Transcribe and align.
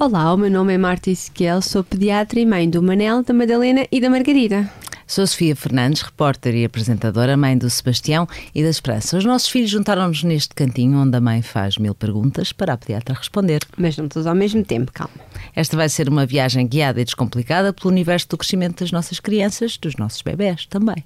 Olá, 0.00 0.32
o 0.32 0.36
meu 0.36 0.48
nome 0.48 0.72
é 0.72 0.78
Marta 0.78 1.10
Ezequiel, 1.10 1.60
sou 1.60 1.82
pediatra 1.82 2.38
e 2.38 2.46
mãe 2.46 2.70
do 2.70 2.80
Manel, 2.80 3.24
da 3.24 3.34
Madalena 3.34 3.84
e 3.90 4.00
da 4.00 4.08
Margarida. 4.08 4.70
Sou 5.04 5.26
Sofia 5.26 5.56
Fernandes, 5.56 6.02
repórter 6.02 6.54
e 6.54 6.64
apresentadora, 6.64 7.36
mãe 7.36 7.58
do 7.58 7.68
Sebastião 7.68 8.28
e 8.54 8.62
da 8.62 8.70
Esperança. 8.70 9.18
Os 9.18 9.24
nossos 9.24 9.48
filhos 9.48 9.70
juntaram-nos 9.70 10.22
neste 10.22 10.54
cantinho 10.54 11.00
onde 11.00 11.16
a 11.16 11.20
mãe 11.20 11.42
faz 11.42 11.78
mil 11.78 11.96
perguntas 11.96 12.52
para 12.52 12.74
a 12.74 12.76
pediatra 12.76 13.12
responder. 13.12 13.58
Mas 13.76 13.96
não 13.96 14.06
todos 14.06 14.28
ao 14.28 14.36
mesmo 14.36 14.64
tempo, 14.64 14.92
calma. 14.92 15.14
Esta 15.52 15.76
vai 15.76 15.88
ser 15.88 16.08
uma 16.08 16.24
viagem 16.24 16.64
guiada 16.68 17.00
e 17.00 17.04
descomplicada 17.04 17.72
pelo 17.72 17.90
universo 17.90 18.28
do 18.28 18.38
crescimento 18.38 18.84
das 18.84 18.92
nossas 18.92 19.18
crianças, 19.18 19.76
dos 19.76 19.96
nossos 19.96 20.22
bebés 20.22 20.64
também. 20.66 21.04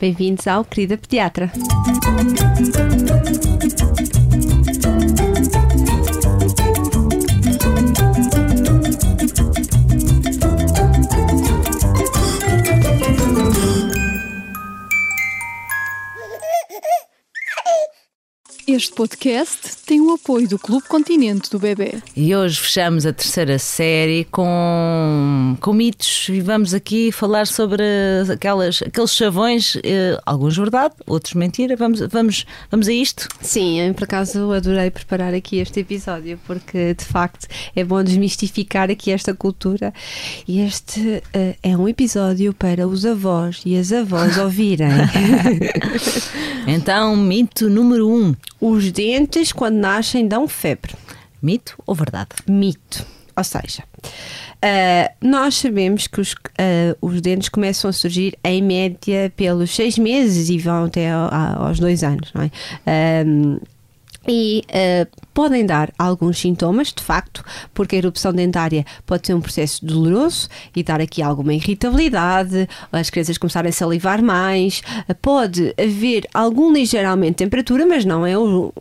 Bem-vindos 0.00 0.48
ao 0.48 0.64
Querida 0.64 0.98
Pediatra. 0.98 1.52
Este 18.70 18.92
podcast 18.92 19.78
tem 19.86 19.98
o 19.98 20.12
apoio 20.12 20.46
do 20.46 20.58
Clube 20.58 20.86
Continente 20.86 21.48
do 21.48 21.58
Bebê. 21.58 22.02
E 22.14 22.36
hoje 22.36 22.60
fechamos 22.60 23.06
a 23.06 23.14
terceira 23.14 23.58
série 23.58 24.24
com, 24.24 25.56
com 25.58 25.72
mitos 25.72 26.28
e 26.28 26.42
vamos 26.42 26.74
aqui 26.74 27.10
falar 27.10 27.46
sobre 27.46 27.82
aquelas, 28.30 28.82
aqueles 28.82 29.14
chavões, 29.14 29.78
eh, 29.82 30.20
alguns 30.26 30.54
verdade, 30.54 30.94
outros 31.06 31.32
mentira. 31.32 31.76
Vamos, 31.76 32.00
vamos, 32.12 32.44
vamos 32.70 32.88
a 32.88 32.92
isto? 32.92 33.26
Sim, 33.40 33.80
eu 33.80 33.94
por 33.94 34.04
acaso 34.04 34.52
adorei 34.52 34.90
preparar 34.90 35.32
aqui 35.32 35.60
este 35.60 35.80
episódio 35.80 36.38
porque 36.46 36.92
de 36.92 37.06
facto 37.06 37.46
é 37.74 37.82
bom 37.82 38.04
desmistificar 38.04 38.90
aqui 38.90 39.10
esta 39.10 39.32
cultura 39.32 39.94
e 40.46 40.60
este 40.60 41.22
eh, 41.32 41.56
é 41.62 41.74
um 41.74 41.88
episódio 41.88 42.52
para 42.52 42.86
os 42.86 43.06
avós 43.06 43.62
e 43.64 43.78
as 43.78 43.92
avós 43.92 44.36
ouvirem. 44.36 44.90
então, 46.66 47.16
mito 47.16 47.70
número 47.70 48.06
um. 48.06 48.36
Os 48.60 48.90
dentes, 48.90 49.52
quando 49.52 49.76
nascem, 49.76 50.26
dão 50.26 50.48
febre. 50.48 50.94
Mito 51.40 51.76
ou 51.86 51.94
verdade? 51.94 52.30
Mito. 52.48 53.06
Ou 53.36 53.44
seja, 53.44 53.84
uh, 54.04 55.14
nós 55.22 55.54
sabemos 55.54 56.08
que 56.08 56.20
os, 56.20 56.32
uh, 56.32 56.96
os 57.00 57.20
dentes 57.20 57.48
começam 57.48 57.88
a 57.88 57.92
surgir 57.92 58.36
em 58.42 58.60
média 58.60 59.32
pelos 59.36 59.70
seis 59.70 59.96
meses 59.96 60.50
e 60.50 60.58
vão 60.58 60.86
até 60.86 61.08
aos 61.12 61.78
dois 61.78 62.02
anos, 62.02 62.32
não 62.34 62.42
é? 62.42 62.50
Um, 63.24 63.60
e 64.28 64.62
uh, 64.68 65.08
podem 65.32 65.64
dar 65.64 65.92
alguns 65.98 66.38
sintomas, 66.38 66.92
de 66.92 67.02
facto, 67.02 67.44
porque 67.72 67.96
a 67.96 67.98
erupção 67.98 68.32
dentária 68.32 68.84
pode 69.06 69.26
ser 69.26 69.34
um 69.34 69.40
processo 69.40 69.84
doloroso 69.84 70.48
e 70.74 70.82
dar 70.82 71.00
aqui 71.00 71.22
alguma 71.22 71.54
irritabilidade, 71.54 72.68
as 72.92 73.08
crianças 73.08 73.38
começarem 73.38 73.70
a 73.70 73.72
salivar 73.72 74.22
mais, 74.22 74.82
uh, 75.08 75.14
pode 75.14 75.74
haver 75.78 76.26
algum 76.34 76.72
ligeiro 76.72 77.08
aumento 77.08 77.38
de 77.38 77.44
temperatura, 77.44 77.86
mas 77.86 78.04
não, 78.04 78.26
é 78.26 78.34
não, 78.34 78.72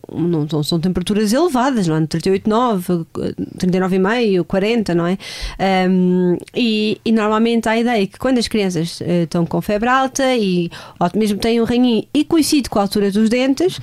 não 0.51 0.63
são 0.63 0.79
temperaturas 0.79 1.31
elevadas, 1.31 1.87
não 1.87 1.95
é? 1.95 2.01
38,9, 2.01 3.05
39,5, 3.57 4.43
40, 4.43 4.95
não 4.95 5.07
é? 5.07 5.17
Um, 5.89 6.37
e, 6.55 6.99
e, 7.05 7.11
normalmente 7.11 7.69
a 7.69 7.77
ideia 7.77 8.03
é 8.03 8.07
que 8.07 8.17
quando 8.17 8.37
as 8.37 8.47
crianças 8.47 8.99
uh, 9.01 9.23
estão 9.23 9.45
com 9.45 9.61
febre 9.61 9.89
alta 9.89 10.35
e 10.35 10.69
ou 10.99 11.09
mesmo 11.15 11.39
têm 11.39 11.61
um 11.61 11.65
ranhinho 11.65 12.03
e 12.13 12.23
coincide 12.23 12.69
com 12.69 12.79
a 12.79 12.83
altura 12.83 13.11
dos 13.11 13.29
dentes, 13.29 13.79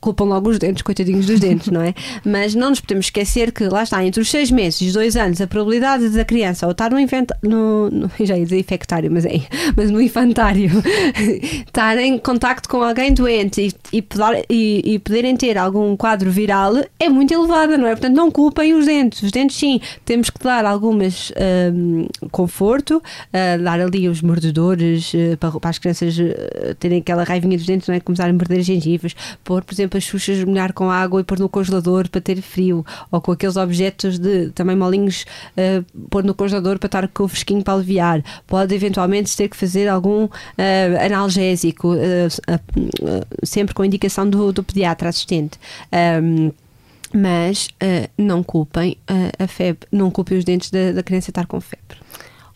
culpam 0.00 0.24
logo 0.24 0.50
os 0.50 0.58
dentes, 0.58 0.82
coitadinhos 0.82 1.26
dos 1.26 1.40
dentes, 1.40 1.68
não 1.68 1.80
é? 1.80 1.94
Mas 2.24 2.54
não 2.54 2.70
nos 2.70 2.80
podemos 2.80 3.06
esquecer 3.06 3.52
que 3.52 3.64
lá 3.64 3.82
está, 3.82 4.04
entre 4.04 4.20
os 4.20 4.30
seis 4.30 4.50
meses 4.50 4.80
e 4.80 4.86
os 4.88 4.92
dois 4.92 5.16
anos, 5.16 5.40
a 5.40 5.46
probabilidade 5.46 6.08
da 6.10 6.24
criança 6.24 6.66
ou 6.66 6.72
estar 6.72 6.90
no, 6.90 6.98
invent... 6.98 7.30
no, 7.42 7.88
no 7.90 8.10
já 8.20 8.36
ia 8.36 8.44
dizer 8.44 8.58
infectário, 8.58 9.10
mas 9.10 9.24
é, 9.24 9.40
mas 9.76 9.90
no 9.90 10.00
infantário, 10.00 10.70
estar 11.66 11.96
em 11.98 12.18
contacto 12.18 12.68
com 12.68 12.82
alguém 12.82 13.14
doente 13.14 13.72
e, 13.92 13.96
e, 13.96 14.04
e, 14.50 14.94
e, 14.94 14.98
poderem 14.98 15.36
ter 15.36 15.56
algum 15.56 15.96
quadro 15.96 16.30
viral 16.30 16.74
é 16.98 17.08
muito 17.08 17.32
elevada, 17.32 17.78
não 17.78 17.86
é? 17.86 17.92
Portanto, 17.92 18.14
não 18.14 18.30
culpem 18.30 18.74
os 18.74 18.86
dentes. 18.86 19.22
Os 19.22 19.30
dentes, 19.30 19.56
sim, 19.56 19.80
temos 20.04 20.28
que 20.28 20.42
dar 20.42 20.64
algumas 20.64 21.32
um, 21.72 22.06
conforto, 22.30 22.96
uh, 22.96 23.62
dar 23.62 23.80
ali 23.80 24.08
os 24.08 24.20
mordedores 24.20 25.12
uh, 25.14 25.36
para, 25.38 25.52
para, 25.52 25.70
as 25.70 25.78
crianças 25.78 26.18
uh, 26.18 26.74
terem 26.78 26.98
aquela 26.98 27.24
raivinha 27.24 27.56
dos 27.56 27.66
dentes, 27.66 27.88
não 27.88 27.94
é? 27.94 28.00
Começarem 28.00 28.32
a 28.32 28.34
morder 28.34 28.58
as 28.58 28.66
gengivas, 28.66 29.14
pôr 29.44 29.61
pôr, 29.62 29.64
por 29.64 29.74
exemplo, 29.74 29.98
as 29.98 30.04
xuxas 30.04 30.42
molhar 30.44 30.72
com 30.72 30.90
água 30.90 31.20
e 31.20 31.24
pôr 31.24 31.38
no 31.38 31.48
congelador 31.48 32.08
para 32.08 32.20
ter 32.20 32.40
frio, 32.42 32.84
ou 33.10 33.20
com 33.20 33.32
aqueles 33.32 33.56
objetos 33.56 34.18
de 34.18 34.50
também 34.50 34.76
molinhos, 34.76 35.24
uh, 35.56 35.84
pôr 36.10 36.24
no 36.24 36.34
congelador 36.34 36.78
para 36.78 36.86
estar 36.86 37.08
com 37.08 37.24
o 37.24 37.28
fresquinho 37.28 37.62
para 37.62 37.74
aliviar. 37.74 38.22
Pode 38.46 38.74
eventualmente 38.74 39.34
ter 39.36 39.48
que 39.48 39.56
fazer 39.56 39.88
algum 39.88 40.24
uh, 40.24 40.30
analgésico, 41.04 41.94
uh, 41.94 43.26
sempre 43.42 43.74
com 43.74 43.84
indicação 43.84 44.28
do, 44.28 44.52
do 44.52 44.62
pediatra 44.62 45.08
assistente. 45.08 45.58
Um, 46.22 46.52
mas 47.14 47.68
não 48.16 48.42
culpem 48.42 48.96
a 49.38 49.46
febre, 49.46 49.86
não 49.92 50.10
culpem 50.10 50.38
os 50.38 50.46
dentes 50.46 50.70
da, 50.70 50.92
da 50.92 51.02
criança 51.02 51.30
estar 51.30 51.46
com 51.46 51.60
febre. 51.60 51.98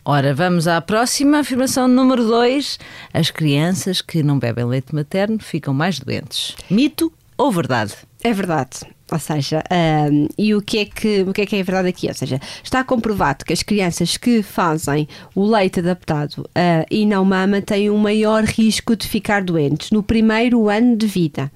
Ora, 0.09 0.33
vamos 0.33 0.69
à 0.69 0.79
próxima 0.79 1.39
afirmação 1.39 1.85
número 1.85 2.23
2. 2.23 2.79
As 3.13 3.29
crianças 3.29 3.99
que 3.99 4.23
não 4.23 4.39
bebem 4.39 4.63
leite 4.63 4.95
materno 4.95 5.37
ficam 5.37 5.73
mais 5.73 5.99
doentes. 5.99 6.55
Mito 6.69 7.11
ou 7.37 7.51
verdade? 7.51 7.93
É 8.23 8.31
verdade. 8.31 8.79
Ou 9.11 9.19
seja, 9.19 9.61
um, 10.09 10.29
e 10.37 10.55
o 10.55 10.61
que, 10.61 10.77
é 10.77 10.85
que, 10.85 11.23
o 11.23 11.33
que 11.33 11.41
é 11.41 11.45
que 11.45 11.57
é 11.57 11.61
verdade 11.61 11.89
aqui? 11.89 12.07
Ou 12.07 12.13
seja, 12.13 12.39
está 12.63 12.85
comprovado 12.85 13.43
que 13.43 13.51
as 13.51 13.61
crianças 13.61 14.15
que 14.15 14.41
fazem 14.41 15.09
o 15.35 15.45
leite 15.45 15.81
adaptado 15.81 16.37
uh, 16.37 16.85
e 16.89 17.05
não 17.05 17.25
mama 17.25 17.61
têm 17.61 17.89
um 17.89 17.97
maior 17.97 18.45
risco 18.45 18.95
de 18.95 19.09
ficar 19.09 19.43
doentes 19.43 19.91
no 19.91 20.01
primeiro 20.01 20.69
ano 20.69 20.95
de 20.95 21.05
vida. 21.05 21.51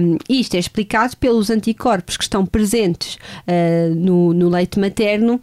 Um, 0.00 0.16
isto 0.30 0.54
é 0.54 0.58
explicado 0.58 1.14
pelos 1.18 1.50
anticorpos 1.50 2.16
que 2.16 2.24
estão 2.24 2.46
presentes 2.46 3.16
uh, 3.46 3.94
no, 3.94 4.32
no 4.32 4.48
leite 4.48 4.80
materno 4.80 5.42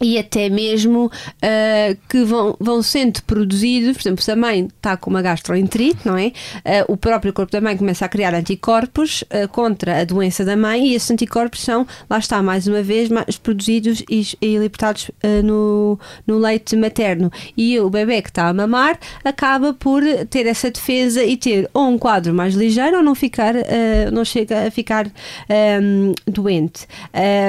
e 0.00 0.18
até 0.18 0.48
mesmo 0.48 1.06
uh, 1.06 1.98
que 2.08 2.24
vão, 2.24 2.56
vão 2.60 2.82
sendo 2.82 3.22
produzidos, 3.22 3.96
por 3.96 4.02
exemplo, 4.02 4.22
se 4.22 4.30
a 4.30 4.36
mãe 4.36 4.68
está 4.76 4.96
com 4.96 5.10
uma 5.10 5.22
gastroenterite, 5.22 6.00
não 6.04 6.16
é? 6.16 6.26
Uh, 6.28 6.92
o 6.92 6.96
próprio 6.96 7.32
corpo 7.32 7.50
da 7.52 7.60
mãe 7.60 7.76
começa 7.76 8.04
a 8.04 8.08
criar 8.08 8.34
anticorpos 8.34 9.22
uh, 9.22 9.48
contra 9.48 10.00
a 10.00 10.04
doença 10.04 10.44
da 10.44 10.56
mãe 10.56 10.88
e 10.88 10.94
esses 10.94 11.10
anticorpos 11.10 11.60
são, 11.62 11.86
lá 12.08 12.18
está, 12.18 12.42
mais 12.42 12.66
uma 12.66 12.82
vez, 12.82 13.08
mais 13.08 13.38
produzidos 13.38 14.02
e, 14.10 14.26
e 14.40 14.58
libertados 14.58 15.10
no, 15.44 15.98
no 16.26 16.38
leite 16.38 16.76
materno. 16.76 17.30
E 17.56 17.78
o 17.80 17.88
bebê 17.88 18.20
que 18.22 18.28
está 18.28 18.48
a 18.48 18.52
mamar 18.52 18.98
acaba 19.24 19.72
por 19.72 20.02
ter 20.30 20.46
essa 20.46 20.70
defesa 20.70 21.22
e 21.24 21.36
ter 21.36 21.68
ou 21.72 21.88
um 21.88 21.98
quadro 21.98 22.34
mais 22.34 22.54
ligeiro 22.54 22.98
ou 22.98 23.02
não 23.02 23.14
ficar, 23.14 23.54
não 24.12 24.24
chega 24.24 24.66
a 24.66 24.70
ficar 24.70 25.06
um, 25.82 26.12
doente. 26.26 26.86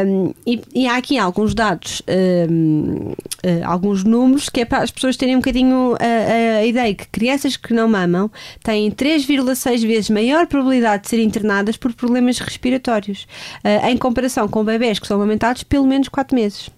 Um, 0.05 0.33
e, 0.45 0.61
e, 0.73 0.87
há 0.87 0.97
aqui 0.97 1.17
alguns 1.17 1.53
dados 1.53 2.01
uh, 2.45 3.65
alguns 3.65 4.03
números 4.03 4.49
que 4.49 4.61
é 4.61 4.65
para 4.65 4.83
as 4.83 4.91
pessoas 4.91 5.17
terem 5.17 5.35
um 5.35 5.39
bocadinho 5.39 5.95
a, 5.99 6.57
a 6.59 6.65
ideia 6.65 6.93
que 6.93 7.07
crianças 7.07 7.57
que 7.57 7.73
não 7.73 7.87
mamam 7.87 8.29
têm 8.63 8.91
3,6 8.91 9.85
vezes 9.85 10.09
maior 10.09 10.47
probabilidade 10.47 11.03
de 11.03 11.09
serem 11.09 11.25
internadas 11.25 11.77
por 11.77 11.93
problemas 11.93 12.39
respiratórios, 12.39 13.27
uh, 13.63 13.87
em 13.87 13.97
comparação 13.97 14.47
com 14.47 14.63
bebés 14.63 14.99
que 14.99 15.07
são 15.07 15.17
amamentados 15.17 15.63
pelo 15.63 15.85
menos 15.85 16.07
4 16.07 16.35
meses. 16.35 16.76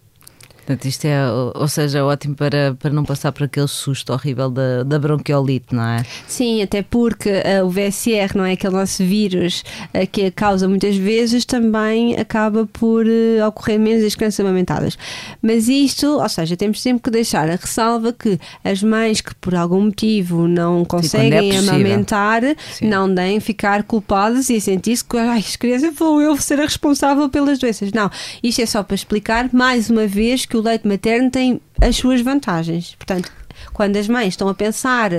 Portanto, 0.70 0.86
isto 0.86 1.06
é, 1.06 1.18
ou 1.56 1.68
seja, 1.68 2.06
ótimo 2.06 2.36
para, 2.36 2.76
para 2.80 2.92
não 2.92 3.04
passar 3.04 3.32
por 3.32 3.46
aquele 3.46 3.68
susto 3.68 4.14
horrível 4.14 4.52
da, 4.52 4.84
da 4.84 5.00
bronquiolite, 5.00 5.74
não 5.74 5.84
é? 5.84 6.06
Sim, 6.28 6.62
até 6.62 6.84
porque 6.84 7.28
uh, 7.28 7.66
o 7.66 7.72
VSR, 7.72 8.38
não 8.38 8.46
é? 8.46 8.52
Aquele 8.52 8.76
nosso 8.76 9.04
vírus 9.04 9.64
uh, 9.86 10.06
que 10.12 10.30
causa 10.30 10.68
muitas 10.68 10.96
vezes, 10.96 11.44
também 11.44 12.16
acaba 12.18 12.68
por 12.72 13.04
uh, 13.04 13.48
ocorrer 13.48 13.80
menos 13.80 14.06
as 14.06 14.14
crianças 14.14 14.42
amamentadas. 14.42 14.96
Mas 15.42 15.68
isto, 15.68 16.06
ou 16.06 16.30
seja, 16.30 16.56
temos 16.56 16.80
sempre 16.80 17.02
que 17.02 17.10
deixar 17.10 17.50
a 17.50 17.56
ressalva 17.56 18.14
que 18.14 18.40
as 18.64 18.84
mães 18.84 19.22
que 19.22 19.34
por 19.34 19.56
algum 19.56 19.82
motivo 19.86 20.48
não 20.48 20.84
é 20.84 20.86
conseguem 20.86 21.52
é 21.52 21.58
amamentar, 21.58 22.44
Sim. 22.74 22.90
não 22.90 23.12
devem 23.12 23.40
ficar 23.40 23.82
culpadas 23.82 24.52
e 24.52 24.62
sentir-se 24.62 25.04
que 25.04 25.18
as 25.18 25.56
crianças 25.56 25.96
vou 25.96 26.22
eu 26.22 26.38
ser 26.38 26.60
a 26.60 26.66
responsável 26.66 27.28
pelas 27.28 27.58
doenças. 27.58 27.92
Não, 27.92 28.12
isto 28.44 28.62
é 28.62 28.68
só 28.68 28.84
para 28.84 28.94
explicar 28.94 29.50
mais 29.52 29.90
uma 29.90 30.06
vez 30.06 30.46
que 30.46 30.59
o 30.60 30.64
leite 30.64 30.88
materno 30.88 31.30
tem 31.32 31.62
as 31.82 31.96
suas 31.96 32.22
vantagens. 32.22 32.96
Portanto, 32.96 33.32
quando 33.74 33.98
as 33.98 34.08
mães 34.08 34.30
estão 34.30 34.48
a 34.48 34.54
pensar 34.54 35.12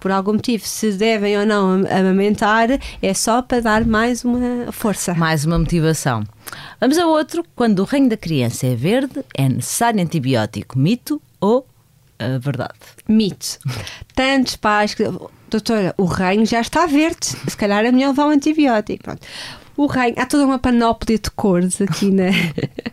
por 0.00 0.10
algum 0.10 0.34
motivo 0.34 0.66
se 0.66 0.92
devem 0.92 1.38
ou 1.38 1.46
não 1.46 1.84
amamentar, 1.90 2.68
é 3.02 3.14
só 3.14 3.42
para 3.42 3.60
dar 3.60 3.84
mais 3.84 4.24
uma 4.24 4.72
força. 4.72 5.14
Mais 5.14 5.44
uma 5.44 5.58
motivação. 5.58 6.24
Vamos 6.80 6.98
a 6.98 7.06
outro. 7.06 7.44
Quando 7.54 7.80
o 7.80 7.84
reino 7.84 8.08
da 8.08 8.16
criança 8.16 8.66
é 8.66 8.74
verde, 8.74 9.24
é 9.34 9.48
necessário 9.48 10.00
antibiótico. 10.00 10.78
Mito 10.78 11.20
ou 11.40 11.66
a 12.18 12.38
verdade? 12.38 12.74
Mito. 13.08 13.58
Tantos 14.14 14.56
pais 14.56 14.94
que. 14.94 15.04
Doutora, 15.48 15.94
o 15.96 16.06
reino 16.06 16.44
já 16.44 16.60
está 16.60 16.86
verde. 16.86 17.26
Se 17.48 17.56
calhar 17.56 17.84
é 17.84 17.92
melhor 17.92 18.08
levar 18.08 18.26
um 18.26 18.30
antibiótico. 18.30 19.04
Pronto. 19.04 19.26
O 19.76 19.86
reino. 19.86 20.16
Há 20.18 20.26
toda 20.26 20.44
uma 20.46 20.58
panóplia 20.58 21.18
de 21.18 21.30
cores 21.30 21.80
aqui 21.80 22.10
na. 22.10 22.24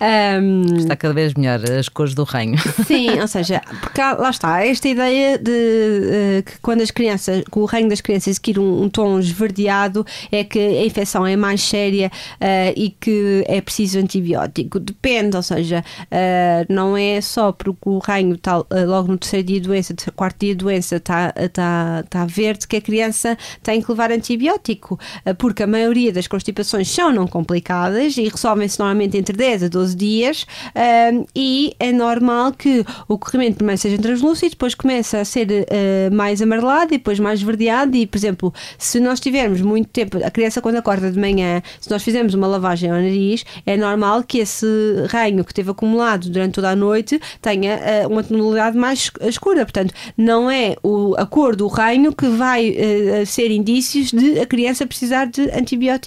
Um, 0.00 0.76
Está 0.78 0.96
cada 0.96 1.14
vez 1.14 1.32
melhor 1.34 1.60
as 1.78 1.88
cores 1.88 2.12
do 2.12 2.24
reino. 2.24 2.56
Sim, 2.86 3.20
ou 3.20 3.28
seja, 3.28 3.62
porque 3.80 4.00
há- 4.00 4.14
lá 4.14 4.30
está, 4.30 4.66
esta 4.66 4.88
ideia 4.88 5.38
de 5.38 5.50
eh, 5.52 6.42
que 6.44 6.58
quando 6.60 6.80
as 6.80 6.90
crianças, 6.90 7.44
que 7.44 7.58
o 7.58 7.64
reino 7.64 7.88
das 7.90 8.00
crianças 8.00 8.36
adquire 8.36 8.58
um, 8.58 8.82
um 8.82 8.88
tom 8.88 9.18
esverdeado, 9.20 10.04
é 10.32 10.42
que 10.42 10.58
a 10.58 10.84
infecção 10.84 11.24
é 11.24 11.36
mais 11.36 11.62
séria 11.62 12.10
eh, 12.40 12.74
e 12.76 12.90
que 12.90 13.44
é 13.46 13.60
preciso 13.60 14.00
antibiótico. 14.00 14.80
Depende, 14.80 15.36
ou 15.36 15.42
seja, 15.42 15.84
eh, 16.10 16.66
não 16.68 16.96
é 16.96 17.20
só 17.20 17.52
porque 17.52 17.88
o 17.88 17.98
reino 18.00 18.34
está 18.34 18.56
logo 18.56 19.12
no 19.12 19.16
terceiro 19.18 19.46
dia 19.46 19.60
de 19.60 19.68
doença, 19.68 19.94
terceiro- 19.94 20.16
quarto 20.16 20.40
dia 20.40 20.54
de 20.54 20.64
doença 20.64 20.96
está, 20.96 21.32
está, 21.36 22.02
está 22.04 22.26
verde 22.26 22.66
que 22.66 22.76
a 22.76 22.80
criança 22.80 23.38
tem 23.62 23.80
que 23.80 23.88
levar 23.90 24.10
antibiótico, 24.10 24.98
porque 25.38 25.62
a 25.62 25.66
maioria 25.66 26.12
das 26.12 26.23
constipações 26.26 26.88
são 26.90 27.12
não 27.12 27.26
complicadas 27.26 28.16
e 28.16 28.28
resolvem-se 28.28 28.78
normalmente 28.78 29.16
entre 29.16 29.36
10 29.36 29.64
a 29.64 29.68
12 29.68 29.96
dias 29.96 30.46
ahm, 30.74 31.24
e 31.34 31.74
é 31.78 31.92
normal 31.92 32.52
que 32.52 32.84
o 33.08 33.18
corrimento 33.18 33.56
primeiro 33.56 33.80
seja 33.80 33.98
translúcido, 33.98 34.50
depois 34.50 34.74
começa 34.74 35.20
a 35.20 35.24
ser 35.24 35.66
eh, 35.70 36.10
mais 36.12 36.40
amarelado 36.42 36.94
e 36.94 36.98
depois 36.98 37.18
mais 37.20 37.40
verdeado. 37.42 37.96
E, 37.96 38.06
por 38.06 38.16
exemplo, 38.18 38.54
se 38.78 39.00
nós 39.00 39.20
tivermos 39.20 39.60
muito 39.60 39.88
tempo, 39.88 40.18
a 40.24 40.30
criança 40.30 40.60
quando 40.60 40.76
acorda 40.76 41.10
de 41.10 41.18
manhã, 41.18 41.62
se 41.80 41.90
nós 41.90 42.02
fizermos 42.02 42.34
uma 42.34 42.46
lavagem 42.46 42.90
ao 42.90 42.96
nariz, 42.96 43.44
é 43.66 43.76
normal 43.76 44.22
que 44.22 44.38
esse 44.38 44.66
ranho 45.08 45.44
que 45.44 45.52
teve 45.54 45.70
acumulado 45.70 46.28
durante 46.30 46.54
toda 46.54 46.70
a 46.70 46.76
noite 46.76 47.20
tenha 47.40 47.72
eh, 47.74 48.06
uma 48.06 48.22
tonalidade 48.22 48.76
mais 48.76 49.00
esc- 49.00 49.22
escura, 49.24 49.64
portanto, 49.64 49.92
não 50.16 50.50
é 50.50 50.76
o, 50.82 51.14
a 51.16 51.26
cor 51.26 51.56
do 51.56 51.66
ranho 51.66 52.12
que 52.14 52.26
vai 52.28 52.68
eh, 52.76 53.24
ser 53.24 53.50
indícios 53.50 54.10
de 54.10 54.38
a 54.40 54.46
criança 54.46 54.86
precisar 54.86 55.26
de 55.26 55.42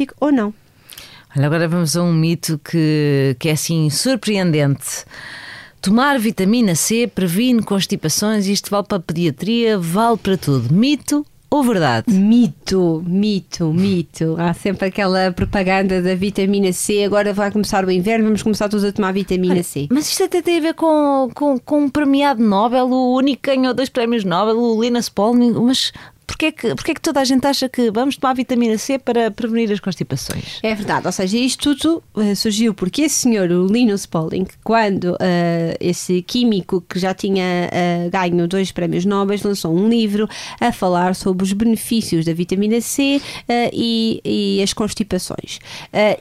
antibiótico 0.07 0.15
ou 0.19 0.31
não. 0.31 0.53
Olha, 1.35 1.45
agora 1.45 1.67
vamos 1.67 1.95
a 1.95 2.03
um 2.03 2.13
mito 2.13 2.59
que, 2.63 3.35
que 3.39 3.49
é 3.49 3.51
assim 3.51 3.89
surpreendente. 3.89 5.05
Tomar 5.81 6.17
vitamina 6.19 6.73
C 6.73 7.07
previne 7.07 7.61
constipações, 7.61 8.47
isto 8.47 8.69
vale 8.69 8.85
para 8.87 8.97
a 8.97 9.01
pediatria, 9.01 9.77
vale 9.77 10.17
para 10.17 10.37
tudo. 10.37 10.73
Mito 10.73 11.25
ou 11.49 11.63
verdade? 11.63 12.11
Mito, 12.11 13.03
mito, 13.07 13.71
mito. 13.71 14.35
Há 14.37 14.53
sempre 14.53 14.87
aquela 14.87 15.31
propaganda 15.31 16.01
da 16.01 16.13
vitamina 16.13 16.73
C. 16.73 17.03
Agora 17.03 17.31
vai 17.31 17.51
começar 17.51 17.85
o 17.85 17.91
inverno, 17.91 18.25
vamos 18.25 18.43
começar 18.43 18.67
todos 18.67 18.83
a 18.83 18.91
tomar 18.91 19.13
vitamina 19.13 19.63
C. 19.63 19.87
Mas 19.89 20.09
isto 20.09 20.23
até 20.23 20.41
tem 20.41 20.57
a 20.57 20.61
ver 20.61 20.73
com, 20.73 21.29
com, 21.33 21.57
com 21.57 21.83
um 21.83 21.89
premiado 21.89 22.43
Nobel, 22.43 22.87
o 22.87 23.15
único 23.15 23.43
que 23.43 23.55
ganhou 23.55 23.73
dois 23.73 23.87
prémios 23.87 24.25
Nobel, 24.25 24.59
o 24.59 24.81
Linus 24.81 25.07
Pauling. 25.07 25.53
Mas 25.53 25.93
porquê 26.27 26.51
que, 26.51 26.75
porquê 26.75 26.93
que 26.93 27.01
toda 27.01 27.21
a 27.21 27.23
gente 27.23 27.47
acha 27.47 27.69
que 27.69 27.89
vamos 27.89 28.17
tomar 28.17 28.33
vitamina 28.33 28.77
C 28.77 28.99
para 28.99 29.31
prevenir 29.31 29.71
as 29.71 29.79
constipações? 29.79 30.59
É 30.61 30.75
verdade, 30.75 31.07
ou 31.07 31.11
seja, 31.11 31.37
isto 31.37 31.75
tudo 31.75 32.03
eh, 32.17 32.35
surgiu 32.35 32.73
porque 32.73 33.03
esse 33.03 33.15
senhor, 33.15 33.49
o 33.49 33.65
Linus 33.65 34.05
Pauling, 34.05 34.45
quando 34.63 35.17
eh, 35.19 35.77
esse 35.79 36.21
químico 36.21 36.81
que 36.81 36.99
já 36.99 37.13
tinha 37.13 37.69
eh, 37.71 38.09
ganho 38.11 38.47
dois 38.47 38.71
prémios 38.71 39.05
Nobel, 39.05 39.39
lançou 39.43 39.73
um 39.73 39.87
livro 39.87 40.27
a 40.59 40.71
falar 40.71 41.15
sobre 41.15 41.43
os 41.43 41.53
benefícios 41.53 42.25
da 42.25 42.33
vitamina 42.33 42.81
C 42.81 43.21
eh, 43.47 43.69
e, 43.73 44.21
e 44.23 44.61
as 44.61 44.73
constipações. 44.73 45.59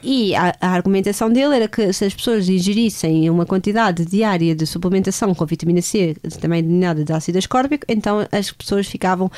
E 0.03 0.33
a, 0.35 0.55
a 0.61 0.69
argumentação 0.69 1.29
dele 1.29 1.55
era 1.55 1.67
que 1.67 1.91
se 1.91 2.05
as 2.05 2.13
pessoas 2.13 2.47
ingerissem 2.47 3.29
uma 3.29 3.45
quantidade 3.45 4.05
diária 4.05 4.55
de 4.55 4.65
suplementação 4.65 5.33
com 5.35 5.45
vitamina 5.45 5.81
C, 5.81 6.15
também 6.39 6.63
denominada 6.63 7.03
de 7.03 7.11
ácido 7.11 7.37
ascórbico, 7.37 7.85
então 7.89 8.25
as 8.31 8.51
pessoas 8.51 8.87
ficavam 8.87 9.29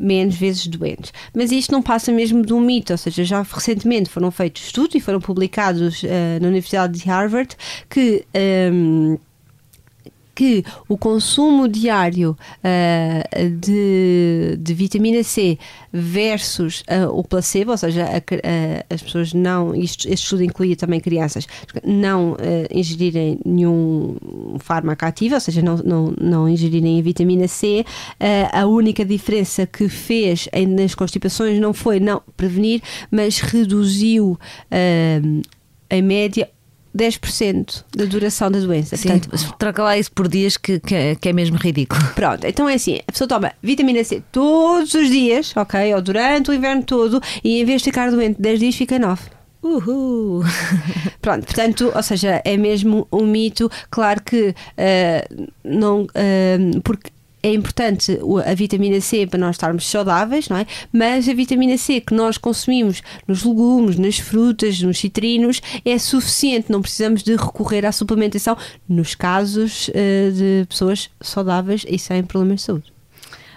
menos 0.00 0.34
vezes 0.36 0.66
doentes. 0.66 1.12
Mas 1.34 1.52
isto 1.52 1.70
não 1.72 1.82
passa 1.82 2.10
mesmo 2.10 2.44
de 2.44 2.52
um 2.52 2.60
mito, 2.60 2.92
ou 2.92 2.98
seja, 2.98 3.22
já 3.24 3.42
recentemente 3.42 4.08
foram 4.08 4.30
feitos 4.30 4.64
estudos 4.64 4.94
e 4.94 5.00
foram 5.00 5.20
publicados 5.20 6.02
eh, 6.04 6.38
na 6.40 6.48
Universidade 6.48 6.98
de 6.98 7.08
Harvard 7.08 7.56
que. 7.88 8.24
ehm, 8.34 9.16
que 10.40 10.64
o 10.88 10.96
consumo 10.96 11.68
diário 11.68 12.34
eh, 12.64 13.22
de, 13.60 14.56
de 14.58 14.72
vitamina 14.72 15.22
C 15.22 15.58
versus 15.92 16.82
eh, 16.86 17.04
o 17.06 17.22
placebo, 17.22 17.72
ou 17.72 17.76
seja, 17.76 18.04
a 18.06 18.22
cri- 18.22 18.40
eh, 18.42 18.82
as 18.88 19.02
pessoas 19.02 19.34
não, 19.34 19.74
isto, 19.74 20.08
este 20.08 20.24
estudo 20.24 20.42
incluía 20.42 20.74
também 20.76 20.98
crianças, 20.98 21.46
não 21.84 22.38
eh, 22.38 22.66
ingerirem 22.72 23.38
nenhum 23.44 24.16
fármaco 24.60 25.04
ativo, 25.04 25.34
ou 25.34 25.40
seja, 25.42 25.60
não, 25.60 25.76
não, 25.76 26.14
não 26.18 26.48
ingerirem 26.48 26.98
a 26.98 27.02
vitamina 27.02 27.46
C, 27.46 27.84
a 28.50 28.64
única 28.66 29.04
diferença 29.04 29.66
que 29.66 29.90
fez 29.90 30.48
em- 30.54 30.66
nas 30.66 30.94
constipações 30.94 31.60
não 31.60 31.74
foi 31.74 32.00
não 32.00 32.22
prevenir, 32.34 32.80
mas 33.10 33.40
reduziu 33.40 34.38
em 35.90 36.02
média 36.02 36.48
10% 36.96 37.84
da 37.96 38.04
duração 38.04 38.50
da 38.50 38.58
doença. 38.58 38.96
Sim, 38.96 39.08
Portanto, 39.18 39.54
troca 39.58 39.82
lá 39.82 39.96
isso 39.98 40.10
por 40.12 40.28
dias 40.28 40.56
que, 40.56 40.80
que, 40.80 40.94
é- 40.94 41.14
que 41.14 41.28
é 41.28 41.32
mesmo 41.32 41.56
ridículo. 41.56 42.02
Pronto, 42.14 42.44
então 42.46 42.68
é 42.68 42.74
assim: 42.74 42.98
a 43.06 43.12
pessoa 43.12 43.28
toma 43.28 43.52
vitamina 43.62 44.02
C 44.04 44.22
todos 44.32 44.92
os 44.94 45.08
dias, 45.10 45.52
ok? 45.56 45.94
Ou 45.94 46.02
durante 46.02 46.50
o 46.50 46.54
inverno 46.54 46.82
todo, 46.82 47.20
e 47.44 47.60
em 47.60 47.64
vez 47.64 47.80
de 47.82 47.86
ficar 47.90 48.10
doente 48.10 48.40
10 48.40 48.58
dias, 48.60 48.74
fica 48.74 48.98
9. 48.98 49.22
Uhul! 49.62 50.42
Pronto, 51.20 51.44
portanto, 51.44 51.92
ou 51.94 52.02
seja, 52.02 52.40
é 52.44 52.56
mesmo 52.56 53.06
um 53.12 53.26
mito. 53.26 53.70
Claro 53.90 54.22
que 54.22 54.54
eh, 54.76 55.28
não. 55.62 56.06
eh, 56.14 56.56
porque 56.82 57.10
é 57.42 57.52
importante 57.52 58.18
a 58.46 58.54
vitamina 58.54 59.00
C 59.00 59.26
para 59.26 59.38
nós 59.38 59.56
estarmos 59.56 59.86
saudáveis, 59.86 60.48
não 60.48 60.56
é? 60.56 60.66
Mas 60.92 61.28
a 61.28 61.34
vitamina 61.34 61.76
C 61.76 62.00
que 62.00 62.14
nós 62.14 62.36
consumimos 62.36 63.02
nos 63.26 63.44
legumes, 63.44 63.96
nas 63.96 64.18
frutas, 64.18 64.80
nos 64.80 64.98
citrinos 64.98 65.60
é 65.84 65.98
suficiente, 65.98 66.70
não 66.70 66.82
precisamos 66.82 67.22
de 67.22 67.36
recorrer 67.36 67.86
à 67.86 67.92
suplementação 67.92 68.56
nos 68.88 69.14
casos 69.14 69.90
eh, 69.94 70.30
de 70.30 70.66
pessoas 70.68 71.10
saudáveis 71.20 71.84
e 71.88 71.98
sem 71.98 72.22
problemas 72.22 72.60
de 72.60 72.66
saúde. 72.66 72.92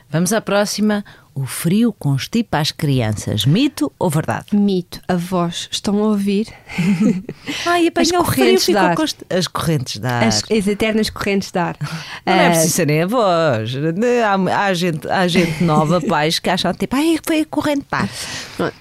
Vamos 0.09 0.31
à 0.31 0.39
próxima. 0.39 1.03
O 1.35 1.45
frio 1.47 1.91
constipa 1.91 2.59
as 2.59 2.71
crianças. 2.71 3.45
Mito 3.45 3.91
ou 3.97 4.07
verdade? 4.09 4.56
Mito, 4.56 5.01
avós 5.07 5.68
estão 5.71 5.97
a 6.03 6.07
ouvir 6.09 6.47
Ai, 7.65 7.88
apanhou 7.88 8.21
o 8.21 8.25
frio, 8.25 8.59
ficou 8.59 8.95
const- 8.95 9.24
As 9.30 9.47
correntes 9.47 10.00
de 10.00 10.06
ar. 10.07 10.24
as, 10.27 10.44
as 10.50 10.68
eternas 10.68 11.09
correntes 11.09 11.51
de 11.51 11.57
ar. 11.59 11.75
Não 12.25 12.33
é 12.33 12.45
Eh, 12.45 12.50
preciso 12.51 12.74
serem 12.74 13.01
avós. 13.01 13.71
Há, 13.75 14.65
há 14.65 14.74
gente, 14.74 15.07
há 15.09 15.27
gente 15.27 15.63
nova, 15.63 16.00
pais, 16.01 16.38
que 16.39 16.50
acham 16.50 16.74
tipo, 16.74 16.95
ai, 16.95 17.18
foi 17.25 17.41
a 17.41 17.45
corrente 17.45 17.81
de 17.81 17.95
ar. 17.95 18.09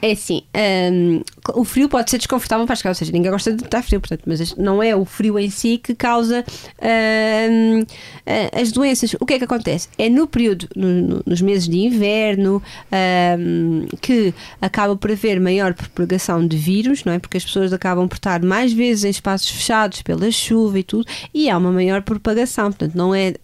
É 0.02 0.12
assim, 0.12 0.42
hum, 0.92 1.22
o 1.54 1.64
frio 1.64 1.88
pode 1.88 2.10
ser 2.10 2.18
desconfortável 2.18 2.66
para 2.66 2.76
crianças, 2.76 3.00
ou 3.02 3.06
seja, 3.06 3.12
ninguém 3.12 3.30
gosta 3.30 3.52
de 3.52 3.64
estar 3.64 3.82
frio, 3.82 4.00
portanto, 4.00 4.22
mas 4.26 4.54
não 4.56 4.82
é 4.82 4.94
o 4.94 5.04
frio 5.04 5.38
em 5.38 5.50
si 5.50 5.78
que 5.78 5.94
causa 5.94 6.44
a- 8.26 8.60
as 8.60 8.72
doenças. 8.72 9.14
O 9.20 9.26
que 9.26 9.34
é 9.34 9.38
que 9.38 9.44
acontece? 9.44 9.88
É 9.98 10.08
no 10.08 10.26
período, 10.26 10.68
no- 10.76 11.02
no- 11.02 11.22
nos 11.26 11.40
meses 11.40 11.68
de 11.68 11.78
inverno, 11.78 12.62
hum, 13.38 13.86
que 14.00 14.32
acaba 14.60 14.96
por 14.96 15.10
haver 15.10 15.40
maior 15.40 15.74
propagação 15.74 16.46
de 16.46 16.56
vírus, 16.56 17.04
não 17.04 17.12
é? 17.12 17.18
Porque 17.18 17.36
as 17.36 17.44
pessoas 17.44 17.72
acabam 17.72 18.08
por 18.08 18.16
estar 18.16 18.42
mais 18.42 18.72
vezes 18.72 19.04
em 19.04 19.10
espaços 19.10 19.50
fechados 19.50 20.02
pela 20.02 20.30
chuva 20.30 20.78
e 20.78 20.82
tudo, 20.82 21.06
e 21.34 21.48
há 21.50 21.56
uma 21.58 21.72
maior 21.72 22.02
propagação. 22.02 22.66
Portanto, 22.66 22.94
não 22.94 23.14
é 23.14 23.34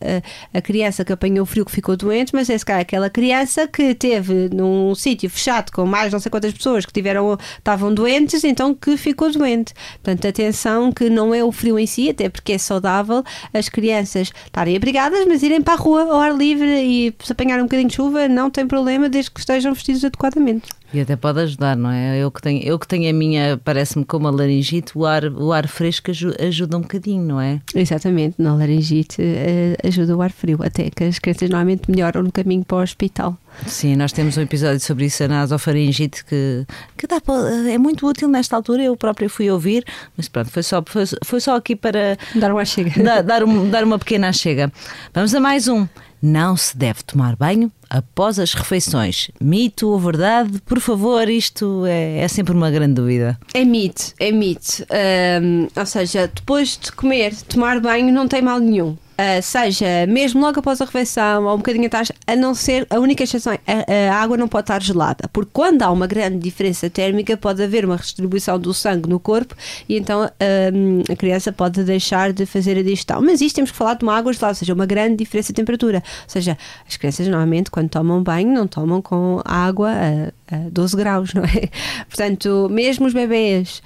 a, 0.53 0.59
a 0.59 0.63
criança 0.63 1.05
que 1.05 1.13
apanhou 1.13 1.45
frio 1.47 1.65
que 1.65 1.73
ficou 1.73 1.97
doente, 1.97 2.33
mas 2.35 2.49
é 2.51 2.57
se 2.57 2.65
calhar 2.65 2.81
aquela 2.83 3.11
criança 3.11 3.67
que 3.67 3.95
teve 3.95 4.49
num 4.55 4.95
sítio 4.95 5.29
fechado 5.31 5.71
com 5.73 5.85
mais 5.87 6.13
não 6.13 6.21
sei 6.21 6.31
quantas 6.31 6.53
pessoas 6.53 6.85
que 6.87 6.93
tiveram, 6.93 7.39
estavam 7.59 7.88
doentes, 7.93 8.45
então 8.45 8.75
que 8.75 8.97
ficou 8.97 9.31
doente. 9.33 9.73
Portanto, 10.03 10.27
atenção 10.29 10.93
que 10.93 11.09
não 11.11 11.35
é 11.35 11.43
o 11.45 11.51
frio 11.53 11.79
em 11.79 11.87
si, 11.87 12.11
até 12.11 12.29
porque 12.29 12.53
é 12.53 12.59
saudável 12.59 13.23
as 13.53 13.69
crianças 13.69 14.33
estarem 14.47 14.77
abrigadas, 14.77 15.25
mas 15.27 15.43
irem 15.43 15.63
para 15.63 15.75
a 15.75 15.77
rua 15.77 16.03
ao 16.03 16.19
ar 16.21 16.35
livre 16.37 16.67
e 16.83 17.15
se 17.23 17.33
apanhar 17.33 17.59
um 17.61 17.65
bocadinho 17.65 17.89
de 17.89 17.95
chuva, 17.97 18.29
não 18.29 18.51
tem 18.51 18.67
problema, 18.67 19.09
desde 19.09 19.31
que 19.31 19.41
estejam 19.41 19.73
vestidos 19.75 20.05
adequadamente. 20.05 20.69
E 20.93 21.01
até 21.01 21.17
pode 21.17 21.41
ajudar, 21.41 21.77
não 21.77 21.91
é? 21.91 22.17
Eu 22.19 22.31
que 22.31 22.41
tenho, 22.41 22.63
eu 22.63 22.79
que 22.79 22.89
tenho 22.89 23.11
a 23.11 23.13
minha, 23.13 23.61
parece-me 23.63 24.07
como 24.07 24.27
a 24.27 24.31
laringite, 24.31 24.97
o 24.97 25.05
ar, 25.05 25.25
o 25.27 25.53
ar 25.53 25.69
fresco 25.69 26.11
aju- 26.11 26.35
ajuda 26.41 26.79
um 26.79 26.81
bocadinho, 26.81 27.23
não 27.23 27.39
é? 27.39 27.61
Exatamente, 27.75 28.37
na 28.39 28.55
laringite 28.55 29.21
eh, 29.21 29.77
ajuda 29.85 30.17
o 30.17 30.23
ar 30.23 30.33
frio, 30.33 30.59
até 30.63 30.89
que 30.89 31.05
as 31.05 31.19
crianças 31.19 31.51
normalmente 31.51 31.91
melhoram 31.91 32.23
no 32.23 32.33
caminho 32.33 32.65
para 32.65 32.79
o 32.79 32.83
hospital. 32.83 33.37
Sim, 33.67 33.97
nós 33.97 34.13
temos 34.13 34.37
um 34.37 34.41
episódio 34.43 34.81
sobre 34.81 35.07
isso, 35.07 35.23
a 35.25 35.29
nasofaringite, 35.29 36.25
que, 36.25 36.65
que 36.97 37.07
dá 37.07 37.21
para- 37.21 37.71
é 37.71 37.77
muito 37.79 38.07
útil 38.07 38.29
nesta 38.29 38.57
altura. 38.57 38.83
Eu 38.83 38.97
própria 38.97 39.29
fui 39.29 39.51
ouvir, 39.51 39.85
mas 40.17 40.29
pronto, 40.29 40.51
foi 40.51 40.63
só, 40.63 40.83
foi, 40.87 41.05
foi 41.25 41.41
só 41.41 41.57
aqui 41.57 41.75
para 41.77 42.17
Dar 42.35 42.53
uma 42.53 42.65
chega. 42.65 42.91
dar, 43.03 43.23
dar, 43.23 43.45
um- 43.45 43.69
dar 43.69 43.85
uma 43.85 43.99
pequena 43.99 44.33
chega. 44.33 44.73
Vamos 45.13 45.35
a 45.35 45.41
mais 45.41 45.69
um. 45.69 45.87
Não 46.21 46.57
se 46.57 46.77
deve 46.77 47.03
tomar 47.05 47.37
banho 47.37 47.71
após 47.89 48.41
as 48.41 48.53
refeições. 48.53 49.31
Mito 49.41 49.89
ou 49.89 49.99
verdade? 50.01 50.61
Por 50.67 50.81
favor, 50.81 51.29
isto 51.29 51.85
é, 51.87 52.19
é 52.19 52.27
sempre 52.29 52.53
uma 52.55 52.71
grande 52.73 52.95
dúvida. 52.95 53.39
É 53.55 53.65
mito, 53.65 54.13
é 54.19 54.33
mito. 54.33 54.85
Ahm, 54.91 55.69
ou 55.77 55.87
seja, 55.87 56.29
depois 56.35 56.77
de 56.77 56.91
comer, 56.91 57.37
tomar 57.49 57.79
banho 57.81 58.13
não 58.13 58.27
tem 58.27 58.43
mal 58.43 58.59
nenhum. 58.59 58.97
Uh, 59.19 59.43
seja 59.43 60.07
mesmo 60.07 60.41
logo 60.41 60.61
após 60.61 60.81
a 60.81 60.85
refeição 60.85 61.45
ou 61.45 61.55
um 61.55 61.59
bocadinho 61.59 61.87
atrás, 61.87 62.13
a 62.27 62.37
não 62.37 62.55
ser, 62.55 62.87
a 62.89 62.99
única 62.99 63.25
exceção 63.25 63.53
é 63.53 64.09
a, 64.09 64.15
a 64.15 64.23
água 64.23 64.37
não 64.37 64.49
pode 64.49 64.65
estar 64.65 64.83
gelada, 64.83 65.29
porque 65.33 65.51
quando 65.53 65.83
há 65.83 65.91
uma 65.91 66.07
grande 66.07 66.39
diferença 66.39 66.89
térmica 66.89 67.37
pode 67.37 67.63
haver 67.63 67.85
uma 67.85 67.97
redistribuição 67.97 68.59
do 68.59 68.73
sangue 68.73 69.09
no 69.09 69.19
corpo 69.19 69.55
e 69.89 69.97
então 69.97 70.25
uh, 70.25 71.13
a 71.13 71.17
criança 71.17 71.53
pode 71.53 71.83
deixar 71.85 72.33
de 72.33 72.47
fazer 72.47 72.79
a 72.79 72.83
digestão. 72.83 73.21
Mas 73.21 73.41
isto 73.41 73.57
temos 73.57 73.71
que 73.71 73.77
falar 73.77 73.95
de 73.95 74.05
uma 74.05 74.17
água 74.17 74.33
gelada, 74.33 74.53
ou 74.53 74.55
seja, 74.55 74.75
uma 74.75 74.87
grande 74.87 75.17
diferença 75.17 75.53
de 75.53 75.57
temperatura. 75.57 75.99
Ou 75.99 76.29
seja, 76.29 76.57
as 76.87 76.97
crianças 76.97 77.27
normalmente 77.27 77.71
quando 77.71 77.89
tomam 77.89 78.23
banho 78.23 78.53
não 78.53 78.67
tomam 78.67 79.03
com 79.03 79.41
água 79.45 79.91
a, 79.91 80.55
a 80.55 80.69
12 80.71 80.97
graus, 80.97 81.33
não 81.35 81.43
é? 81.45 81.69
Portanto, 82.07 82.69
mesmo 82.71 83.07
os 83.07 83.13
bebês, 83.13 83.83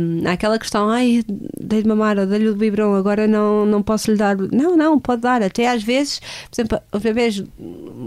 um, 0.00 0.28
aquela 0.28 0.58
questão, 0.58 0.88
ai, 0.88 1.22
dei-lhe 1.60 1.88
mamar 1.88 2.18
ou 2.18 2.26
dei-lhe 2.26 2.48
o 2.48 2.54
biberon, 2.54 2.94
agora 2.94 3.26
não, 3.26 3.66
não 3.66 3.82
posso 3.82 4.10
lhe 4.10 4.16
dar. 4.16 4.36
Não, 4.52 4.76
não, 4.76 4.98
pode 4.98 5.22
dar. 5.22 5.42
Até 5.42 5.68
às 5.68 5.82
vezes, 5.82 6.20
por 6.50 6.54
exemplo, 6.54 6.80
os 6.92 7.02
bebês 7.02 7.42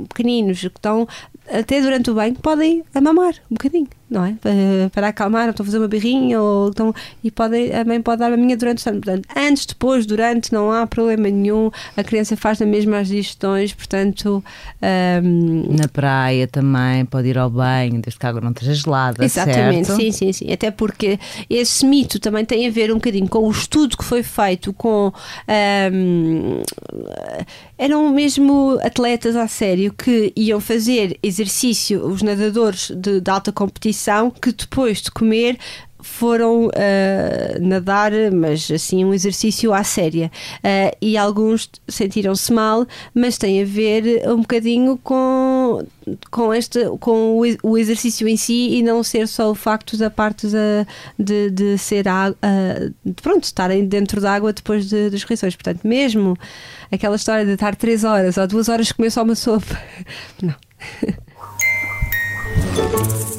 pequeninos 0.10 0.60
que 0.60 0.68
estão 0.68 1.08
até 1.52 1.82
durante 1.82 2.10
o 2.12 2.16
banho 2.16 2.36
podem 2.36 2.84
mamar 3.02 3.34
um 3.52 3.56
bocadinho 3.56 3.88
não 4.10 4.24
é? 4.24 4.36
Para, 4.92 5.08
acalmar, 5.08 5.50
estou 5.50 5.64
a 5.64 5.66
fazer 5.66 5.80
uma 5.80 5.88
birrinha 5.88 6.40
ou 6.40 6.70
então, 6.70 6.94
e 7.24 7.32
pode, 7.32 7.72
a 7.74 7.84
mãe 7.84 8.00
pode 8.02 8.20
dar 8.20 8.32
a 8.32 8.38
minha 8.38 8.56
durante 8.56 8.78
o 8.78 8.82
sono. 8.82 9.02
Portanto, 9.02 9.28
antes, 9.36 9.66
depois, 9.66 10.06
durante, 10.06 10.54
não 10.54 10.72
há 10.72 10.86
problema 10.86 11.28
nenhum. 11.30 11.72
A 11.98 12.04
criança 12.04 12.38
faz 12.38 12.60
na 12.60 12.66
mesma 12.68 13.00
as 13.00 13.08
digestões, 13.08 13.74
portanto. 13.74 14.44
Um... 15.24 15.75
Na 15.75 15.88
praia 15.88 16.48
também 16.48 17.04
pode 17.06 17.30
ir 17.30 17.38
ao 17.38 17.50
banho, 17.50 18.00
desde 18.00 18.20
que 18.20 18.25
a 18.25 18.30
água 18.30 18.42
não 18.42 18.52
esteja 18.52 18.74
gelada. 18.75 19.25
Exatamente, 19.25 19.88
certo? 19.88 20.00
sim, 20.00 20.12
sim, 20.12 20.34
sim. 20.34 20.54
Até 20.54 20.70
porque 20.70 21.20
esse 21.50 21.86
mito 21.86 22.20
também 22.20 22.46
tem 22.46 22.68
a 22.68 22.72
ver 22.72 22.92
um 22.92 22.96
bocadinho 22.96 23.28
com 23.28 23.40
o 23.40 23.52
estudo 23.52 23.98
que 23.98 24.04
foi 24.04 24.22
feito 24.22 24.72
com. 24.74 25.12
Um, 25.92 26.62
eram 27.78 28.10
mesmo 28.10 28.80
atletas 28.82 29.36
a 29.36 29.48
sério 29.48 29.94
que 29.94 30.32
iam 30.36 30.60
fazer 30.62 31.18
exercício, 31.36 32.06
os 32.06 32.22
nadadores 32.22 32.92
de, 32.92 33.20
de 33.20 33.32
alta 33.32 33.51
competição, 33.51 34.32
que 34.32 34.51
depois 34.51 35.01
de 35.01 35.12
comer 35.12 35.58
foram 36.06 36.68
uh, 36.68 36.70
nadar, 37.60 38.12
mas 38.32 38.70
assim 38.70 39.04
um 39.04 39.13
exercício 39.13 39.74
à 39.74 39.84
séria. 39.84 40.32
Uh, 40.58 40.96
e 41.01 41.18
alguns 41.18 41.70
sentiram-se 41.88 42.54
mal, 42.54 42.86
mas 43.13 43.38
tem 43.38 43.62
a 43.62 43.65
ver 43.65 44.24
um 44.30 44.42
bocadinho 44.42 44.98
com, 45.04 45.84
com, 46.30 46.54
este, 46.54 46.86
com 47.00 47.39
o, 47.39 47.72
o 47.72 47.77
exercício 47.77 48.27
em 48.27 48.38
si 48.38 48.77
e 48.77 48.84
não 48.84 49.01
ser 49.04 49.27
só 49.27 49.50
o 49.50 49.56
facto 49.56 49.98
da 49.98 50.12
parte 50.12 50.48
de, 50.48 50.86
de, 51.18 51.50
de 51.50 51.77
ser 51.77 52.06
uh, 52.06 52.94
de, 53.04 53.13
pronto, 53.22 53.44
estarem 53.44 53.86
dentro 53.86 54.22
da 54.22 54.34
água 54.34 54.54
depois 54.54 54.88
de, 54.88 55.10
das 55.10 55.22
refeições. 55.24 55.56
Portanto, 55.56 55.82
mesmo 55.84 56.38
aquela 56.92 57.15
história 57.15 57.46
de 57.46 57.54
estar 57.54 57.75
3 57.75 58.04
horas 58.04 58.38
ou 58.38 58.48
2 58.48 58.70
horas 58.70 58.92
comer 58.92 59.10
só 59.10 59.24
uma 59.24 59.36
sopa, 59.36 59.82
não. 60.42 60.56
Thank 62.75 63.29
you. 63.29 63.35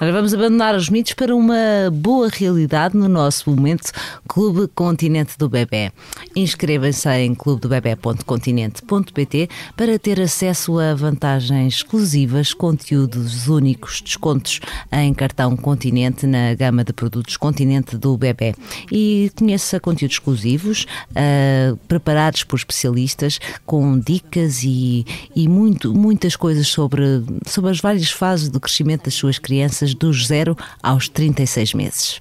Agora 0.00 0.12
vamos 0.12 0.32
abandonar 0.32 0.76
os 0.76 0.88
mitos 0.88 1.14
para 1.14 1.34
uma 1.34 1.90
boa 1.92 2.28
realidade 2.28 2.96
no 2.96 3.08
nosso 3.08 3.50
momento 3.50 3.90
Clube 4.28 4.68
Continente 4.72 5.36
do 5.36 5.48
Bebé. 5.48 5.90
Inscreva-se 6.36 7.08
em 7.18 7.34
clubedobebé.continente.pt 7.34 9.48
para 9.76 9.98
ter 9.98 10.20
acesso 10.20 10.78
a 10.78 10.94
vantagens 10.94 11.74
exclusivas, 11.74 12.54
conteúdos 12.54 13.48
únicos, 13.48 14.00
descontos 14.00 14.60
em 14.92 15.12
cartão 15.12 15.56
Continente 15.56 16.28
na 16.28 16.54
gama 16.54 16.84
de 16.84 16.92
produtos 16.92 17.36
Continente 17.36 17.96
do 17.96 18.16
Bebé. 18.16 18.54
E 18.92 19.32
conheça 19.34 19.80
conteúdos 19.80 20.14
exclusivos 20.14 20.86
uh, 21.10 21.76
preparados 21.88 22.44
por 22.44 22.54
especialistas 22.54 23.40
com 23.66 23.98
dicas 23.98 24.62
e, 24.62 25.04
e 25.34 25.48
muito, 25.48 25.92
muitas 25.92 26.36
coisas 26.36 26.68
sobre, 26.68 27.02
sobre 27.48 27.72
as 27.72 27.80
várias 27.80 28.12
fases 28.12 28.48
do 28.48 28.60
crescimento 28.60 29.06
das 29.06 29.14
suas 29.14 29.40
crianças 29.40 29.87
dos 29.94 30.26
0 30.26 30.56
aos 30.82 31.08
36 31.08 31.74
meses. 31.74 32.20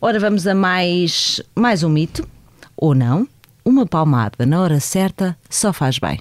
Ora, 0.00 0.18
vamos 0.18 0.46
a 0.46 0.54
mais, 0.54 1.40
mais 1.54 1.82
um 1.82 1.88
mito, 1.88 2.26
ou 2.76 2.94
não. 2.94 3.28
Uma 3.64 3.84
palmada 3.84 4.46
na 4.46 4.60
hora 4.60 4.80
certa 4.80 5.36
só 5.48 5.72
faz 5.72 5.98
bem. 5.98 6.20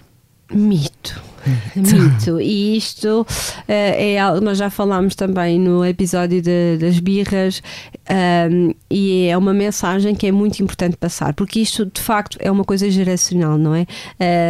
Mito. 0.52 1.22
Mito. 1.76 2.40
E 2.40 2.78
isto 2.78 3.22
uh, 3.22 3.66
é 3.68 4.18
algo, 4.18 4.42
nós 4.42 4.58
já 4.58 4.70
falámos 4.70 5.16
também 5.16 5.60
no 5.60 5.86
episódio 5.86 6.42
de, 6.42 6.78
das 6.78 7.00
birras, 7.00 7.62
um, 8.10 8.14
ehm, 8.14 8.72
e 8.90 9.28
é 9.28 9.38
uma 9.38 9.54
mensagem 9.54 10.16
que 10.16 10.28
é 10.28 10.32
muito 10.32 10.62
importante 10.62 10.98
passar, 10.98 11.34
porque 11.34 11.60
isto 11.60 11.86
de 11.86 12.02
facto 12.02 12.38
é 12.40 12.52
uma 12.52 12.64
coisa 12.64 12.90
geracional, 12.90 13.58
não 13.58 13.76
é? 13.76 13.86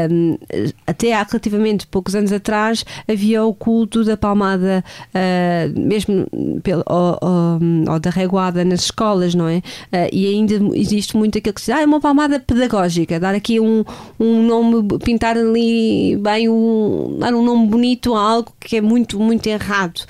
Um, 0.10 0.38
ehm, 0.50 0.70
até 0.88 1.14
há 1.14 1.24
relativamente 1.24 1.88
poucos 1.88 2.16
anos 2.16 2.32
atrás 2.32 2.86
havia 3.08 3.44
o 3.44 3.54
culto 3.54 4.04
da 4.04 4.18
palmada, 4.18 4.84
uh, 5.10 5.80
mesmo 5.80 6.26
pelo, 6.64 6.84
ou, 6.86 7.18
ou, 7.22 7.94
ou, 7.94 8.00
da 8.00 8.10
reguada 8.10 8.64
nas 8.64 8.86
escolas, 8.86 9.36
não 9.36 9.48
é? 9.48 9.58
Uh, 9.58 10.10
e 10.12 10.28
ainda 10.28 10.56
existe 10.76 11.16
muito 11.16 11.38
aquilo 11.38 11.54
que 11.54 11.62
se 11.62 11.72
diz, 11.72 11.76
ah, 11.76 11.82
é 11.82 11.86
uma 11.86 12.00
palmada 12.00 12.40
pedagógica, 12.40 13.20
dar 13.20 13.36
aqui 13.36 13.60
um, 13.60 13.84
um 14.20 14.44
nome, 14.44 14.88
pintar 15.00 15.38
ali 15.38 16.18
bem 16.18 16.50
um, 16.80 17.20
dar 17.20 17.34
um 17.34 17.44
nome 17.44 17.68
bonito 17.68 18.16
a 18.16 18.22
algo 18.22 18.54
que 18.60 18.78
é 18.78 18.82
muito, 18.82 19.20
muito 19.20 19.48
errado. 19.48 20.02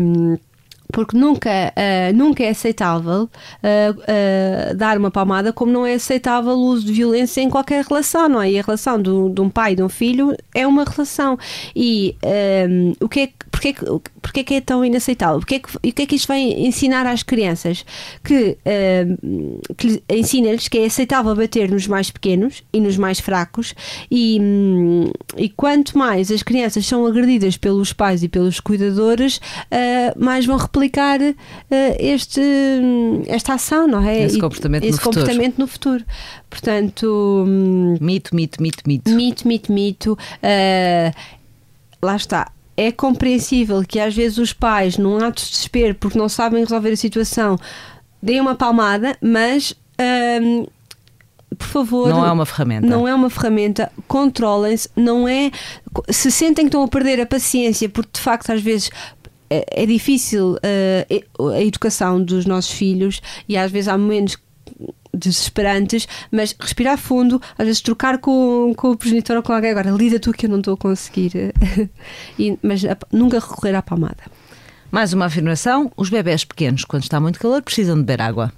Um, 0.00 0.36
porque 0.90 1.16
nunca, 1.16 1.50
uh, 1.50 2.16
nunca 2.16 2.42
é 2.42 2.50
aceitável 2.50 3.24
uh, 3.24 3.28
uh, 3.30 4.74
dar 4.76 4.98
uma 4.98 5.10
palmada, 5.10 5.52
como 5.52 5.72
não 5.72 5.86
é 5.86 5.94
aceitável 5.94 6.52
o 6.52 6.66
uso 6.66 6.86
de 6.86 6.92
violência 6.92 7.40
em 7.40 7.48
qualquer 7.48 7.84
relação, 7.84 8.28
não 8.28 8.42
é? 8.42 8.50
E 8.50 8.58
a 8.58 8.62
relação 8.62 9.00
do, 9.00 9.30
de 9.30 9.40
um 9.40 9.48
pai 9.48 9.72
e 9.72 9.76
de 9.76 9.82
um 9.82 9.88
filho 9.88 10.36
é 10.54 10.66
uma 10.66 10.84
relação. 10.84 11.38
E 11.74 12.16
um, 12.68 12.92
o 13.00 13.08
que 13.08 13.20
é, 13.20 13.28
porque, 13.50 13.74
porque 14.20 14.40
é 14.40 14.44
que 14.44 14.54
é 14.54 14.60
tão 14.60 14.84
inaceitável? 14.84 15.38
Porque 15.38 15.56
é 15.56 15.58
que, 15.60 15.68
e 15.82 15.90
o 15.90 15.92
que 15.92 16.02
é 16.02 16.06
que 16.06 16.16
isto 16.16 16.26
vai 16.26 16.40
ensinar 16.40 17.06
às 17.06 17.22
crianças? 17.22 17.84
Que, 18.24 18.56
que 19.76 20.02
ensina-lhes 20.10 20.68
que 20.68 20.78
é 20.78 20.86
aceitável 20.86 21.34
bater 21.34 21.70
nos 21.70 21.86
mais 21.86 22.10
pequenos 22.10 22.62
e 22.72 22.80
nos 22.80 22.96
mais 22.96 23.20
fracos, 23.20 23.74
e, 24.10 24.38
um, 24.40 25.10
e 25.36 25.48
quanto 25.48 25.96
mais 25.96 26.30
as 26.30 26.42
crianças 26.42 26.86
são 26.86 27.06
agredidas 27.06 27.56
pelos 27.56 27.92
pais 27.92 28.22
e 28.22 28.28
pelos 28.28 28.60
cuidadores, 28.60 29.40
mais 30.16 30.46
vão 30.46 30.56
repetir 30.56 30.80
aplicar 30.80 31.20
uh, 31.20 31.34
este, 31.98 32.40
esta 33.26 33.54
ação, 33.54 33.86
não 33.86 34.02
é? 34.02 34.24
Esse 34.24 34.38
comportamento, 34.38 34.84
esse 34.84 34.98
no, 34.98 35.04
comportamento 35.04 35.52
futuro. 35.52 35.62
no 35.62 35.66
futuro. 35.66 36.04
Portanto. 36.48 37.44
Hum, 37.46 37.96
mito, 38.00 38.34
mito, 38.34 38.62
mito, 38.62 38.82
mito. 38.86 39.10
Mito, 39.10 39.46
mito, 39.46 39.72
mito. 39.72 40.12
Uh, 40.12 41.14
lá 42.02 42.16
está 42.16 42.50
é 42.80 42.90
compreensível 42.90 43.84
que 43.86 44.00
às 44.00 44.14
vezes 44.14 44.38
os 44.38 44.54
pais, 44.54 44.96
num 44.96 45.18
ato 45.18 45.42
de 45.42 45.50
desespero, 45.50 45.94
porque 45.94 46.18
não 46.18 46.30
sabem 46.30 46.60
resolver 46.60 46.90
a 46.92 46.96
situação, 46.96 47.58
deem 48.22 48.40
uma 48.40 48.54
palmada, 48.54 49.16
mas. 49.20 49.74
Hum, 50.42 50.66
por 51.58 51.66
favor. 51.66 52.08
Não 52.08 52.24
é 52.24 52.32
uma 52.32 52.46
ferramenta. 52.46 52.86
Não 52.86 53.06
é 53.06 53.14
uma 53.14 53.28
ferramenta. 53.28 53.92
Controlem-se. 54.08 54.88
Não 54.96 55.28
é. 55.28 55.50
Se 56.08 56.30
sentem 56.30 56.64
que 56.64 56.68
estão 56.68 56.82
a 56.82 56.88
perder 56.88 57.20
a 57.20 57.26
paciência, 57.26 57.86
porque 57.88 58.12
de 58.14 58.20
facto 58.20 58.50
às 58.50 58.62
vezes 58.62 58.90
é, 59.50 59.82
é 59.82 59.84
difícil 59.84 60.54
uh, 60.54 61.50
a 61.50 61.60
educação 61.60 62.22
dos 62.22 62.46
nossos 62.46 62.70
filhos 62.70 63.20
e 63.46 63.58
às 63.58 63.70
vezes 63.70 63.88
há 63.88 63.98
momentos 63.98 64.38
desesperantes, 65.14 66.06
mas 66.30 66.54
respirar 66.58 66.98
fundo, 66.98 67.40
às 67.58 67.66
vezes 67.66 67.80
trocar 67.80 68.18
com, 68.18 68.72
com 68.76 68.90
o 68.90 68.96
progenitor 68.96 69.36
ou 69.36 69.42
com 69.42 69.52
alguém, 69.52 69.70
agora 69.70 69.90
lida 69.90 70.18
tu 70.18 70.32
que 70.32 70.46
eu 70.46 70.50
não 70.50 70.58
estou 70.58 70.74
a 70.74 70.76
conseguir, 70.76 71.32
e, 72.38 72.58
mas 72.62 72.82
nunca 73.12 73.38
recorrer 73.38 73.74
à 73.74 73.82
palmada. 73.82 74.22
Mais 74.90 75.12
uma 75.12 75.26
afirmação: 75.26 75.90
os 75.96 76.10
bebés 76.10 76.44
pequenos, 76.44 76.84
quando 76.84 77.04
está 77.04 77.20
muito 77.20 77.38
calor, 77.38 77.62
precisam 77.62 77.96
de 77.96 78.02
beber 78.02 78.22
água. 78.22 78.52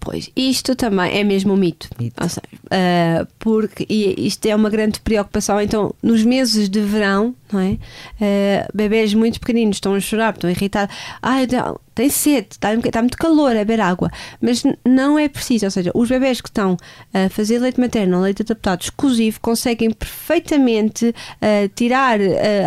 Pois, 0.00 0.30
isto 0.34 0.74
também 0.74 1.18
é 1.18 1.22
mesmo 1.22 1.52
um 1.52 1.56
mito. 1.56 1.88
mito. 1.98 2.16
Seja, 2.26 2.40
uh, 2.64 3.28
porque 3.38 3.86
isto 3.88 4.46
é 4.46 4.56
uma 4.56 4.70
grande 4.70 4.98
preocupação. 4.98 5.60
Então, 5.60 5.94
nos 6.02 6.24
meses 6.24 6.70
de 6.70 6.80
verão, 6.80 7.34
não 7.52 7.60
é? 7.60 7.72
Uh, 7.72 8.68
bebés 8.74 9.14
muito 9.14 9.40
pequeninos 9.40 9.76
estão 9.76 9.94
a 9.94 10.00
chorar, 10.00 10.34
estão 10.34 10.50
irritados. 10.50 10.94
Ai, 11.22 11.46
tem 11.94 12.08
sede, 12.08 12.48
está, 12.52 12.72
está 12.74 13.02
muito 13.02 13.18
calor 13.18 13.50
a 13.52 13.60
beber 13.60 13.80
água. 13.80 14.10
Mas 14.40 14.62
não 14.86 15.18
é 15.18 15.28
preciso. 15.28 15.66
Ou 15.66 15.70
seja, 15.70 15.90
os 15.94 16.08
bebés 16.08 16.40
que 16.40 16.48
estão 16.48 16.76
a 17.12 17.28
fazer 17.28 17.58
leite 17.58 17.80
materno 17.80 18.16
ou 18.16 18.22
leite 18.22 18.42
adaptado 18.42 18.82
exclusivo 18.82 19.40
conseguem 19.40 19.90
perfeitamente 19.90 21.08
uh, 21.08 21.68
tirar 21.74 22.18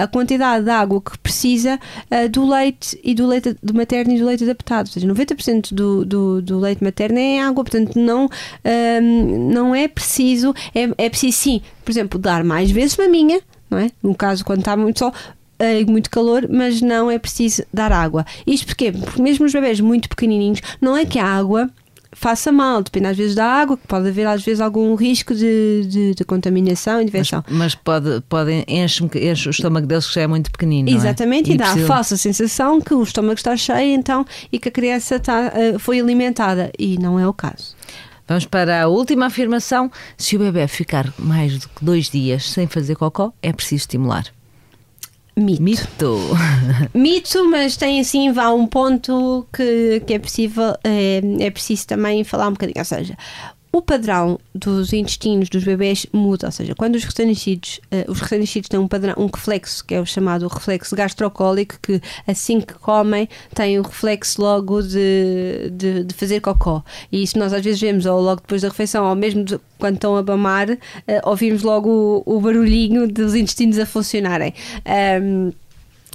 a 0.01 0.07
quantidade 0.07 0.65
de 0.65 0.71
água 0.71 1.01
que 1.01 1.17
precisa 1.17 1.79
do 2.31 2.47
leite 2.47 2.99
e 3.03 3.13
do 3.13 3.25
leite 3.25 3.55
do 3.61 3.73
materno 3.73 4.13
e 4.13 4.19
do 4.19 4.25
leite 4.25 4.43
adaptado. 4.43 4.87
Ou 4.87 4.93
seja, 4.93 5.07
90% 5.07 5.73
do, 5.73 6.05
do, 6.05 6.41
do 6.41 6.59
leite 6.59 6.83
materno 6.83 7.17
é 7.17 7.39
água, 7.41 7.63
portanto 7.63 7.97
não, 7.97 8.29
um, 8.65 9.51
não 9.51 9.75
é 9.75 9.87
preciso, 9.87 10.53
é, 10.73 10.89
é 10.97 11.09
preciso 11.09 11.37
sim, 11.37 11.61
por 11.83 11.91
exemplo, 11.91 12.19
dar 12.19 12.43
mais 12.43 12.71
vezes 12.71 12.97
maminha, 12.97 13.41
não 13.73 13.79
é? 13.79 13.91
No 14.01 14.15
caso, 14.15 14.45
quando 14.45 14.59
está 14.59 14.77
muito 14.77 14.99
sol, 14.99 15.13
é 15.59 15.83
muito 15.85 16.09
calor, 16.09 16.47
mas 16.49 16.81
não 16.81 17.09
é 17.09 17.17
preciso 17.17 17.63
dar 17.73 17.91
água. 17.91 18.25
Isto 18.45 18.67
porquê? 18.67 18.91
Porque 18.91 19.21
mesmo 19.21 19.45
os 19.45 19.53
bebés 19.53 19.79
muito 19.79 20.09
pequenininhos, 20.09 20.61
não 20.81 20.95
é 20.95 21.05
que 21.05 21.19
a 21.19 21.25
água 21.25 21.69
faça 22.15 22.51
mal, 22.51 22.83
depende 22.83 23.07
às 23.07 23.17
vezes 23.17 23.35
da 23.35 23.45
água, 23.45 23.75
que 23.75 23.87
pode 23.87 24.07
haver 24.07 24.27
às 24.27 24.43
vezes 24.43 24.61
algum 24.61 24.93
risco 24.93 25.33
de, 25.33 25.85
de, 25.87 26.13
de 26.15 26.23
contaminação 26.23 27.01
e 27.01 27.05
de 27.05 27.11
Mas, 27.11 27.21
infecção. 27.27 27.43
mas 27.49 27.73
pode, 27.73 28.21
pode 28.29 28.63
enche, 28.67 29.03
enche 29.03 29.49
o 29.49 29.51
estômago 29.51 29.87
deles 29.87 30.07
que 30.07 30.13
já 30.13 30.21
é 30.21 30.27
muito 30.27 30.51
pequenino. 30.51 30.89
não 30.89 30.95
é? 30.95 30.99
Exatamente, 30.99 31.51
e, 31.51 31.57
dá 31.57 31.71
a 31.71 31.77
falsa 31.77 32.15
sensação 32.15 32.79
que 32.79 32.93
o 32.93 33.01
estômago 33.01 33.35
está 33.35 33.57
cheio 33.57 33.95
então, 33.95 34.25
e 34.51 34.59
que 34.59 34.69
a 34.69 34.71
criança 34.71 35.15
está, 35.15 35.51
eh, 35.55 35.79
foi 35.79 35.99
alimentada, 35.99 36.71
e 36.77 36.99
não 36.99 37.19
é 37.19 37.27
o 37.27 37.33
caso. 37.33 37.75
Vamos 38.27 38.45
para 38.45 38.83
a 38.83 38.87
última 38.87 39.25
afirmação. 39.25 39.91
Se 40.17 40.35
o 40.35 40.39
bebê 40.39 40.67
ficar 40.67 41.13
mais 41.17 41.59
do 41.59 41.69
que 41.69 41.83
dois 41.83 42.09
dias 42.09 42.49
sem 42.49 42.67
fazer 42.67 42.95
cocó, 42.95 43.33
é 43.41 43.51
preciso 43.51 43.81
estimular. 43.81 44.25
Mito. 45.35 45.63
Mito. 45.63 46.19
Mito, 46.93 47.49
mas 47.49 47.75
tem 47.75 47.99
assim, 47.99 48.31
vá 48.31 48.53
um 48.53 48.67
ponto 48.67 49.47
que, 49.51 50.01
que 50.05 50.13
é 50.13 50.19
possível, 50.19 50.75
é, 50.83 51.21
é 51.39 51.49
preciso 51.49 51.87
também 51.87 52.23
falar 52.23 52.47
um 52.47 52.53
bocadinho. 52.53 52.79
Ou 52.79 52.85
seja, 52.85 53.17
o 53.75 53.81
padrão 53.81 54.39
dos 54.53 54.93
intestinos 54.93 55.49
dos 55.49 55.63
bebés 55.63 56.05
muda, 56.13 56.45
ou 56.45 56.51
seja, 56.51 56.75
quando 56.75 56.93
os 56.95 57.03
recém-nascidos, 57.03 57.81
eh, 57.89 58.05
os 58.07 58.19
recém-nascidos 58.21 58.69
têm 58.69 58.79
um 58.79 58.87
padrão, 58.87 59.15
um 59.17 59.25
reflexo, 59.25 59.83
que 59.83 59.95
é 59.95 59.99
o 59.99 60.05
chamado 60.05 60.47
reflexo 60.47 60.95
gastrocólico, 60.95 61.75
que 61.81 61.99
assim 62.27 62.61
que 62.61 62.75
comem 62.75 63.27
têm 63.55 63.79
o 63.79 63.81
reflexo 63.81 64.39
logo 64.39 64.79
de, 64.83 65.71
de, 65.71 66.03
de 66.03 66.13
fazer 66.13 66.39
cocó. 66.39 66.83
E 67.11 67.23
isso 67.23 67.39
nós 67.39 67.51
às 67.51 67.63
vezes 67.63 67.81
vemos 67.81 68.05
ou 68.05 68.21
logo 68.21 68.41
depois 68.41 68.61
da 68.61 68.67
refeição, 68.69 69.09
ou 69.09 69.15
mesmo 69.15 69.43
de- 69.43 69.59
quando 69.79 69.95
estão 69.95 70.15
a 70.15 70.21
mamar, 70.21 70.69
eh, 71.07 71.21
ouvimos 71.25 71.63
logo 71.63 72.23
o, 72.27 72.37
o 72.37 72.39
barulhinho 72.39 73.07
dos 73.11 73.33
intestinos 73.33 73.79
a 73.79 73.87
funcionarem. 73.87 74.53
Ahm, 74.85 75.51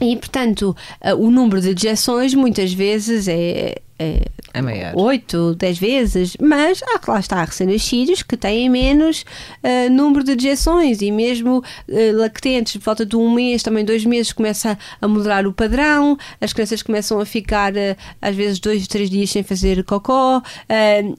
e, 0.00 0.16
portanto, 0.16 0.76
eh, 1.00 1.12
o 1.12 1.28
número 1.28 1.60
de 1.60 1.74
dejeções 1.74 2.32
muitas 2.34 2.72
vezes 2.72 3.26
é, 3.26 3.78
é 3.98 4.20
É 4.52 4.62
maior. 4.62 4.93
8, 4.95 5.55
10 5.55 5.78
vezes, 5.78 6.37
mas 6.40 6.83
há, 6.83 7.00
lá 7.11 7.21
está, 7.21 7.45
recém-nascidos 7.45 8.23
que 8.23 8.37
têm 8.37 8.69
menos 8.69 9.25
eh, 9.62 9.88
número 9.88 10.25
de 10.25 10.35
dejeções 10.35 11.00
e 11.02 11.11
mesmo 11.11 11.62
eh, 11.88 12.12
lactentes, 12.12 12.76
por 12.76 12.85
volta 12.85 13.07
de 13.07 13.17
um 13.17 13.33
mês, 13.33 13.62
também 13.62 13.85
dois 13.85 14.05
meses, 14.05 14.33
começa 14.33 14.78
a 15.00 15.09
moderar 15.09 15.47
o 15.47 15.52
padrão, 15.52 16.17
as 16.40 16.52
crianças 16.52 16.83
começam 16.83 17.21
a 17.21 17.26
ficar 17.26 17.76
eh, 17.76 17.97
às 18.21 18.35
vezes 18.35 18.59
dois, 18.59 18.87
três 18.87 19.11
dias 19.11 19.31
sem 19.31 19.43
fazer 19.43 19.85
cocó. 19.85 20.43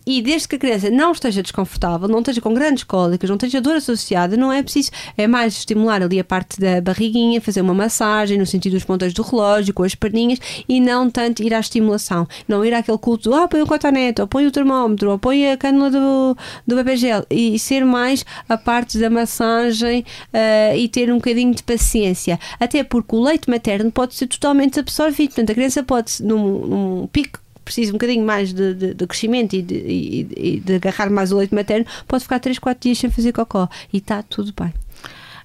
E 0.05 0.21
desde 0.21 0.47
que 0.47 0.55
a 0.55 0.59
criança 0.59 0.89
não 0.89 1.11
esteja 1.11 1.41
desconfortável, 1.41 2.07
não 2.07 2.19
esteja 2.19 2.41
com 2.41 2.53
grandes 2.53 2.83
cólicas, 2.83 3.29
não 3.29 3.35
esteja 3.35 3.61
dor 3.61 3.75
associada, 3.75 4.35
não 4.37 4.51
é 4.51 4.61
preciso, 4.63 4.91
é 5.17 5.27
mais 5.27 5.57
estimular 5.57 6.01
ali 6.01 6.19
a 6.19 6.23
parte 6.23 6.59
da 6.59 6.81
barriguinha, 6.81 7.41
fazer 7.41 7.61
uma 7.61 7.73
massagem 7.73 8.37
no 8.37 8.45
sentido 8.45 8.73
dos 8.73 8.83
pontas 8.83 9.13
do 9.13 9.21
relógio, 9.21 9.73
com 9.73 9.83
as 9.83 9.95
perninhas 9.95 10.39
e 10.67 10.79
não 10.79 11.09
tanto 11.09 11.43
ir 11.43 11.53
à 11.53 11.59
estimulação, 11.59 12.27
não 12.47 12.63
ir 12.63 12.73
àquele 12.73 12.97
culto, 12.97 13.18
ah, 13.33 13.47
põe 13.47 13.61
o 13.61 13.67
cotonete, 13.67 14.21
ou 14.21 14.27
põe 14.27 14.45
o 14.47 14.51
termómetro, 14.51 15.11
ou 15.11 15.19
põe 15.19 15.51
a 15.51 15.57
cânula 15.57 15.89
do, 15.91 16.37
do 16.67 16.75
bebê 16.75 16.95
gel 16.95 17.25
e 17.29 17.57
ser 17.59 17.83
mais 17.85 18.25
a 18.47 18.57
parte 18.57 18.97
da 18.97 19.09
massagem 19.09 20.05
ah, 20.33 20.75
e 20.75 20.87
ter 20.87 21.11
um 21.11 21.15
bocadinho 21.15 21.53
de 21.53 21.63
paciência, 21.63 22.39
até 22.59 22.83
porque 22.83 23.15
o 23.15 23.21
leite 23.21 23.49
materno 23.49 23.91
pode 23.91 24.15
ser 24.15 24.27
totalmente 24.27 24.79
absorvido, 24.79 25.29
portanto 25.29 25.51
a 25.51 25.55
criança 25.55 25.83
pode, 25.83 26.23
num, 26.23 26.65
num 26.65 27.07
pico 27.07 27.39
precisa 27.65 27.91
um 27.91 27.93
bocadinho 27.93 28.25
mais 28.25 28.51
de, 28.51 28.73
de- 28.73 28.93
de 28.95 29.05
crescimento 29.05 29.53
e 29.55 29.61
de, 29.61 29.75
e- 29.75 30.27
e 30.35 30.59
de 30.59 30.73
agarrar 30.75 31.07
mais 31.11 31.31
o 31.31 31.37
leite 31.37 31.53
materno, 31.53 31.85
pode 32.07 32.23
ficar 32.23 32.39
3, 32.39 32.57
4 32.57 32.81
dias 32.81 32.97
sem 32.97 33.11
fazer 33.11 33.31
cocó. 33.31 33.69
E 33.93 33.97
está 33.97 34.23
tudo 34.23 34.51
bem. 34.59 34.73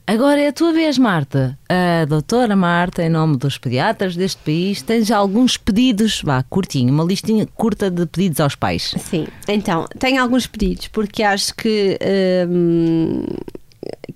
Agora 0.06 0.38
é 0.38 0.48
a 0.48 0.52
tua 0.52 0.72
vez, 0.72 0.98
Marta. 0.98 1.58
A 1.66 2.04
doutora 2.04 2.54
Marta, 2.54 3.02
em 3.02 3.08
nome 3.08 3.38
dos 3.38 3.56
pediatras 3.56 4.14
deste 4.14 4.42
país, 4.42 4.84
já 5.06 5.16
alguns 5.16 5.56
pedidos, 5.56 6.20
vá, 6.22 6.42
curtinho, 6.42 6.92
uma 6.92 7.04
listinha 7.04 7.46
curta 7.46 7.90
de 7.90 8.04
pedidos 8.04 8.38
aos 8.38 8.54
pais. 8.54 8.94
Sim, 8.98 9.26
então, 9.48 9.86
tenho 9.98 10.20
alguns 10.20 10.46
pedidos, 10.46 10.88
porque 10.88 11.22
acho 11.22 11.54
que, 11.54 11.98
hum, 12.46 13.24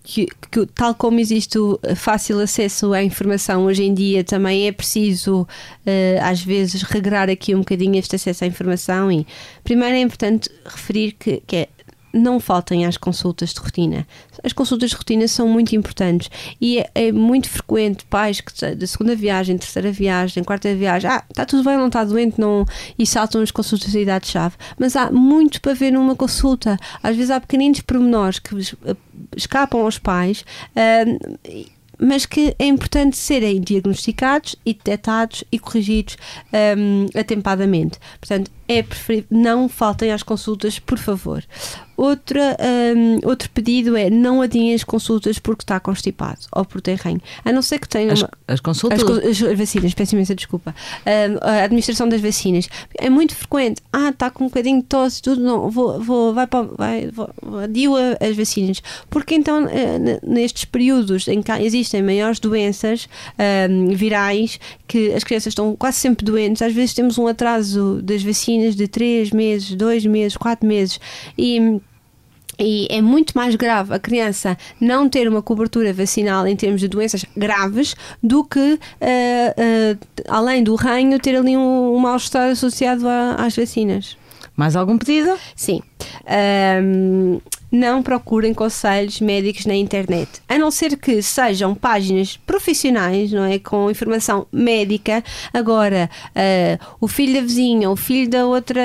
que, 0.03 0.27
que 0.51 0.67
tal 0.75 0.95
como 0.95 1.21
existe 1.21 1.59
o 1.59 1.81
fácil 1.97 2.39
acesso 2.41 2.93
à 2.93 3.03
informação 3.03 3.65
hoje 3.65 3.85
em 3.85 3.95
dia, 3.95 4.23
também 4.23 4.67
é 4.67 4.73
preciso, 4.73 5.49
eh, 5.87 6.19
às 6.23 6.43
vezes, 6.43 6.83
regrar 6.83 7.31
aqui 7.31 7.55
um 7.55 7.61
bocadinho 7.61 7.97
este 7.97 8.15
acesso 8.15 8.45
à 8.45 8.47
informação. 8.47 9.11
E 9.11 9.27
primeiro 9.65 9.95
é 9.97 10.01
importante 10.01 10.51
referir 10.67 11.13
que, 11.13 11.43
que 11.47 11.57
é 11.57 11.69
não 12.13 12.41
faltem 12.41 12.87
às 12.87 12.97
consultas 12.97 13.53
de 13.53 13.61
rotina. 13.61 14.07
As 14.43 14.53
consultas 14.53 14.91
de 14.91 14.97
rotina 14.97 15.27
são 15.29 15.49
muito 15.49 15.75
importantes 15.75 16.31
e 16.61 16.79
é, 16.79 16.91
é 16.95 17.13
muito 17.13 17.49
frequente 17.49 18.05
pais 18.07 18.41
que 18.41 18.75
da 18.75 18.87
segunda 18.87 19.15
viagem, 19.15 19.59
terceira 19.59 19.91
viagem, 19.91 20.45
quarta 20.45 20.75
viagem, 20.75 21.11
ah, 21.11 21.25
está 21.29 21.45
tudo 21.45 21.65
bem, 21.65 21.77
não 21.77 21.89
está 21.89 22.05
doente, 22.05 22.41
não, 22.41 22.65
e 22.99 23.07
saltam 23.07 23.43
as 23.43 23.51
consultas 23.51 23.91
de 23.93 24.01
idade-chave. 24.01 24.57
Mas 24.79 24.97
há 24.97 25.11
muito 25.11 25.61
para 25.61 25.75
ver 25.75 25.91
numa 25.91 26.15
consulta. 26.17 26.79
Às 27.03 27.17
vezes 27.17 27.31
há 27.31 27.41
pequeninos 27.41 27.81
pormenores 27.81 28.39
que 28.39 28.55
eh, 28.85 28.97
escapam 29.37 29.81
aos 29.83 29.99
pais. 29.99 30.45
ah, 30.77 31.05
e- 31.49 31.79
mas 32.01 32.25
que 32.25 32.55
é 32.61 32.67
importante 32.67 33.17
serem 33.17 33.61
diagnosticados 33.61 34.55
e 34.65 34.73
detectados 34.73 35.43
e 35.51 35.59
corrigidos 35.59 36.17
hum, 36.79 37.07
atempadamente. 37.19 37.99
Portanto, 38.21 38.53
é 38.69 38.83
preferível 38.83 39.27
não 39.31 39.69
faltem 39.69 40.13
às 40.13 40.23
consultas, 40.23 40.79
por 40.79 40.99
favor. 40.99 41.43
Outra, 41.97 42.57
hum, 42.97 43.19
outro 43.25 43.51
pedido 43.51 43.97
é 43.97 44.09
não 44.09 44.41
adiem 44.41 44.73
as 44.73 44.85
consultas 44.85 45.41
porque 45.41 45.65
está 45.65 45.81
constipado 45.81 46.39
ou 46.55 46.65
porque 46.65 46.83
tem 46.83 46.95
ranho. 46.95 47.21
A 47.45 47.51
não 47.51 47.61
ser 47.61 47.81
que 47.81 47.89
tenha 47.89 48.13
As, 48.13 48.21
uma, 48.21 48.31
as 48.47 48.61
consultas. 48.61 49.03
as, 49.03 49.11
as- 49.43 49.43
as 49.43 49.59
vacinas, 49.59 49.95
peço 49.95 50.15
imensa 50.15 50.33
desculpa. 50.33 50.73
Ahm, 51.05 51.39
a 51.43 51.65
administração 51.65 52.09
das 52.09 52.21
vacinas 52.21 52.69
é 52.97 53.11
muito 53.11 53.35
frequente. 53.35 53.83
Ah, 53.93 54.11
está 54.11 54.31
com 54.31 54.45
um 54.45 54.47
bocadinho 54.47 54.81
de 54.81 54.87
tosse, 54.87 55.21
tudo, 55.21 55.41
não, 55.43 55.69
vou, 55.71 56.01
vou, 56.01 56.33
vai 56.33 56.47
para, 56.47 56.63
vai, 56.69 57.11
vou, 57.11 57.29
adio 57.65 57.95
as 58.21 58.37
vacinas. 58.37 58.81
Porque 59.11 59.35
então, 59.35 59.67
eh, 59.69 60.21
nestes 60.23 60.65
períodos 60.67 61.27
em 61.27 61.43
que 61.43 61.51
existem 61.51 62.01
maiores 62.01 62.39
doenças 62.39 63.09
ahm, 63.37 63.89
virais, 63.93 64.61
que 64.87 65.13
as 65.15 65.25
crianças 65.25 65.51
estão 65.51 65.75
quase 65.75 65.97
sempre 65.97 66.25
doentes, 66.25 66.63
às 66.63 66.73
vezes 66.73 66.95
temos 66.95 67.19
um 67.19 67.27
atraso 67.27 68.01
das 68.05 68.23
vacinas 68.23 68.58
de 68.77 68.89
3 68.89 69.31
meses, 69.31 69.75
2 69.75 70.05
meses, 70.07 70.37
4 70.37 70.67
meses. 70.67 71.01
E. 71.37 71.81
E 72.61 72.89
é 72.91 73.01
muito 73.01 73.35
mais 73.37 73.55
grave 73.55 73.95
a 73.95 74.01
criança 74.01 74.59
não 74.81 75.09
ter 75.09 75.29
uma 75.29 75.41
cobertura 75.41 75.93
vacinal 75.93 76.45
em 76.45 76.57
termos 76.57 76.81
de 76.81 76.89
doenças 76.89 77.25
graves 77.37 77.95
do 78.21 78.43
que, 78.43 78.81
eh, 79.01 79.55
eh, 79.57 79.97
além 80.27 80.65
do 80.65 80.75
ranho, 80.75 81.21
ter 81.21 81.37
ali 81.37 81.57
um, 81.57 81.95
um 81.95 81.99
mal-estar 82.01 82.51
associado 82.51 83.07
a- 83.07 83.35
às 83.37 83.55
vacinas. 83.55 84.17
Mais 84.57 84.75
algum 84.75 84.99
pedido? 84.99 85.39
Sim. 85.55 85.81
Não 87.71 88.03
procurem 88.03 88.55
conselhos 88.55 89.21
médicos 89.21 89.67
na 89.67 89.75
internet, 89.75 90.43
a 90.49 90.59
não 90.59 90.71
ser 90.71 90.97
que 90.97 91.21
sejam 91.23 91.75
páginas 91.75 92.37
profissionais, 92.37 93.33
não 93.33 93.45
é? 93.45 93.59
Com 93.59 93.91
informação 93.91 94.47
médica. 94.53 95.23
Agora, 95.53 96.09
ah, 96.35 96.97
o 97.01 97.09
filho 97.09 97.35
da 97.35 97.41
vizinha, 97.41 97.91
o 97.91 97.97
filho 97.97 98.31
da 98.31 98.47
outra, 98.47 98.81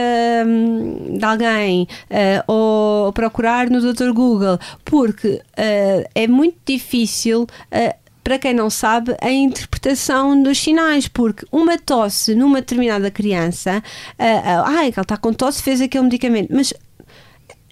hum, 0.45 1.17
de 1.17 1.25
alguém, 1.25 1.87
ah, 2.09 2.43
ou 2.47 3.13
procurar 3.13 3.69
no 3.69 3.79
Dr. 3.79 4.11
Google, 4.11 4.59
porque 4.83 5.41
ah, 5.57 6.09
é 6.13 6.27
muito 6.27 6.57
difícil. 6.65 7.47
ah, 7.71 7.95
para 8.23 8.39
quem 8.39 8.53
não 8.53 8.69
sabe, 8.69 9.15
a 9.21 9.29
interpretação 9.29 10.41
dos 10.41 10.57
sinais, 10.57 11.09
porque 11.09 11.45
uma 11.51 11.77
tosse 11.77 12.33
numa 12.33 12.61
determinada 12.61 13.11
criança, 13.11 13.83
ah, 14.17 14.23
ah, 14.45 14.63
ai, 14.65 14.91
que 14.91 14.99
ela 14.99 15.03
está 15.03 15.17
com 15.17 15.33
tosse, 15.33 15.61
fez 15.61 15.81
aquele 15.81 16.05
medicamento, 16.05 16.53
mas 16.53 16.73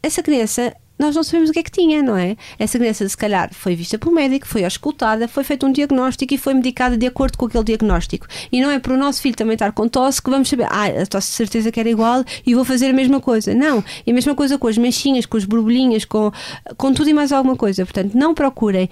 essa 0.03 0.21
criança. 0.21 0.75
Nós 1.01 1.15
não 1.15 1.23
sabemos 1.23 1.49
o 1.49 1.53
que 1.53 1.57
é 1.57 1.63
que 1.63 1.71
tinha, 1.71 2.03
não 2.03 2.15
é? 2.15 2.37
Essa 2.59 2.77
criança, 2.77 3.09
se 3.09 3.17
calhar, 3.17 3.49
foi 3.51 3.75
vista 3.75 3.97
pelo 3.97 4.13
médico, 4.13 4.45
foi 4.45 4.63
auscultada, 4.63 5.27
foi 5.27 5.43
feito 5.43 5.65
um 5.65 5.71
diagnóstico 5.71 6.31
e 6.31 6.37
foi 6.37 6.53
medicada 6.53 6.95
de 6.95 7.07
acordo 7.07 7.39
com 7.39 7.47
aquele 7.47 7.63
diagnóstico. 7.63 8.27
E 8.51 8.61
não 8.61 8.69
é 8.69 8.77
para 8.77 8.93
o 8.93 8.97
nosso 8.97 9.19
filho 9.19 9.35
também 9.35 9.55
estar 9.55 9.71
com 9.71 9.87
tosse 9.87 10.21
que 10.21 10.29
vamos 10.29 10.47
saber, 10.47 10.67
ah, 10.69 11.01
a 11.01 11.05
tosse 11.07 11.29
de 11.29 11.35
certeza 11.37 11.71
que 11.71 11.79
era 11.79 11.89
igual 11.89 12.23
e 12.45 12.53
vou 12.53 12.63
fazer 12.63 12.91
a 12.91 12.93
mesma 12.93 13.19
coisa. 13.19 13.55
Não. 13.55 13.83
E 14.05 14.11
a 14.11 14.13
mesma 14.13 14.35
coisa 14.35 14.59
com 14.59 14.67
as 14.67 14.77
manchinhas, 14.77 15.25
com 15.25 15.37
as 15.37 15.43
borbulhinhas, 15.43 16.05
com, 16.05 16.31
com 16.77 16.93
tudo 16.93 17.09
e 17.09 17.13
mais 17.15 17.31
alguma 17.31 17.55
coisa. 17.55 17.83
Portanto, 17.83 18.13
não 18.13 18.35
procurem 18.35 18.87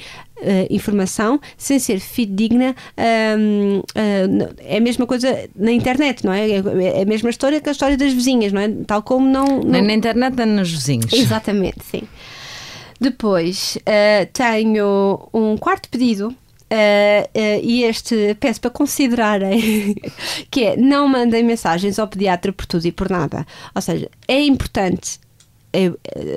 informação 0.70 1.40
sem 1.58 1.80
ser 1.80 2.00
fidedigna. 2.00 2.76
ahm, 2.98 3.82
ah, 3.96 4.54
é 4.60 4.78
a 4.78 4.82
mesma 4.82 5.06
coisa 5.06 5.50
na 5.56 5.72
internet, 5.72 6.26
não 6.26 6.34
é? 6.34 6.50
É 6.50 7.02
a 7.02 7.06
mesma 7.06 7.30
história 7.30 7.60
que 7.62 7.70
a 7.70 7.72
história 7.72 7.98
das 7.98 8.14
vizinhas, 8.14 8.52
não 8.52 8.62
é? 8.62 8.70
Tal 8.88 9.02
como 9.02 9.28
não. 9.30 9.62
Não... 9.62 9.82
na 9.82 9.94
internet, 9.94 10.36
nem 10.36 10.46
nos 10.46 10.72
vizinhos. 10.72 11.12
Exatamente, 11.14 11.80
sim. 11.84 12.04
Depois 13.00 13.78
eh, 13.86 14.26
tenho 14.26 15.30
um 15.34 15.58
quarto 15.58 15.90
pedido. 15.90 16.36
eh, 16.70 17.30
eh, 17.34 17.60
e 17.64 17.84
este 17.84 18.36
peço 18.40 18.62
para 18.62 18.70
considerarem 18.70 19.96
que 20.52 20.66
é 20.66 20.78
não 20.78 21.08
mandem 21.08 21.44
mensagens 21.44 21.98
ao 21.98 22.08
pediatra 22.08 22.52
por 22.54 22.66
tudo 22.66 22.86
e 22.86 22.92
por 22.92 23.10
nada. 23.10 23.46
Ou 23.74 23.82
seja, 23.82 24.10
é 24.28 24.42
importante 24.42 25.20
é, 25.72 25.92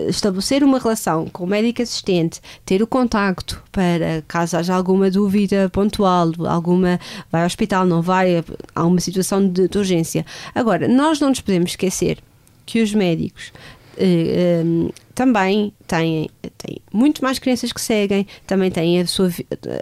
estabelecer 0.09 0.63
uma 0.63 0.79
relação 0.79 1.27
com 1.29 1.45
o 1.45 1.47
médico 1.47 1.83
assistente, 1.83 2.41
ter 2.67 2.83
o 2.83 2.87
contacto 2.87 3.63
para 3.73 4.23
caso 4.29 4.57
haja 4.57 4.75
alguma 4.75 5.11
dúvida 5.11 5.71
pontual, 5.71 6.33
alguma 6.47 7.01
vai 7.31 7.43
ao 7.43 7.47
hospital, 7.47 7.87
não 7.87 8.03
vai, 8.03 8.45
há 8.75 8.85
uma 8.85 9.01
situação 9.01 9.47
de, 9.49 9.69
de 9.69 9.79
urgência. 9.79 10.27
Agora, 10.55 10.87
nós 10.87 11.19
não 11.19 11.31
nos 11.31 11.41
podemos 11.41 11.71
esquecer 11.71 12.19
que 12.67 12.83
os 12.83 12.93
médicos 12.95 13.53
eh, 13.97 14.63
um, 14.65 14.91
também 15.15 15.73
têm, 15.87 16.31
têm 16.59 16.79
muito 16.93 17.23
mais 17.23 17.39
crianças 17.39 17.73
que 17.73 17.81
seguem, 17.81 18.27
também 18.47 18.71
têm 18.71 19.01
a 19.01 19.07
sua, 19.07 19.31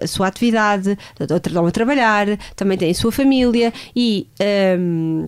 a 0.00 0.06
sua 0.06 0.26
atividade, 0.26 0.98
estão 1.18 1.66
a 1.66 1.70
trabalhar, 1.70 2.26
também 2.56 2.76
têm 2.78 2.90
a 2.90 2.94
sua 2.94 3.12
família 3.12 3.72
e. 3.94 4.26
Um, 4.78 5.26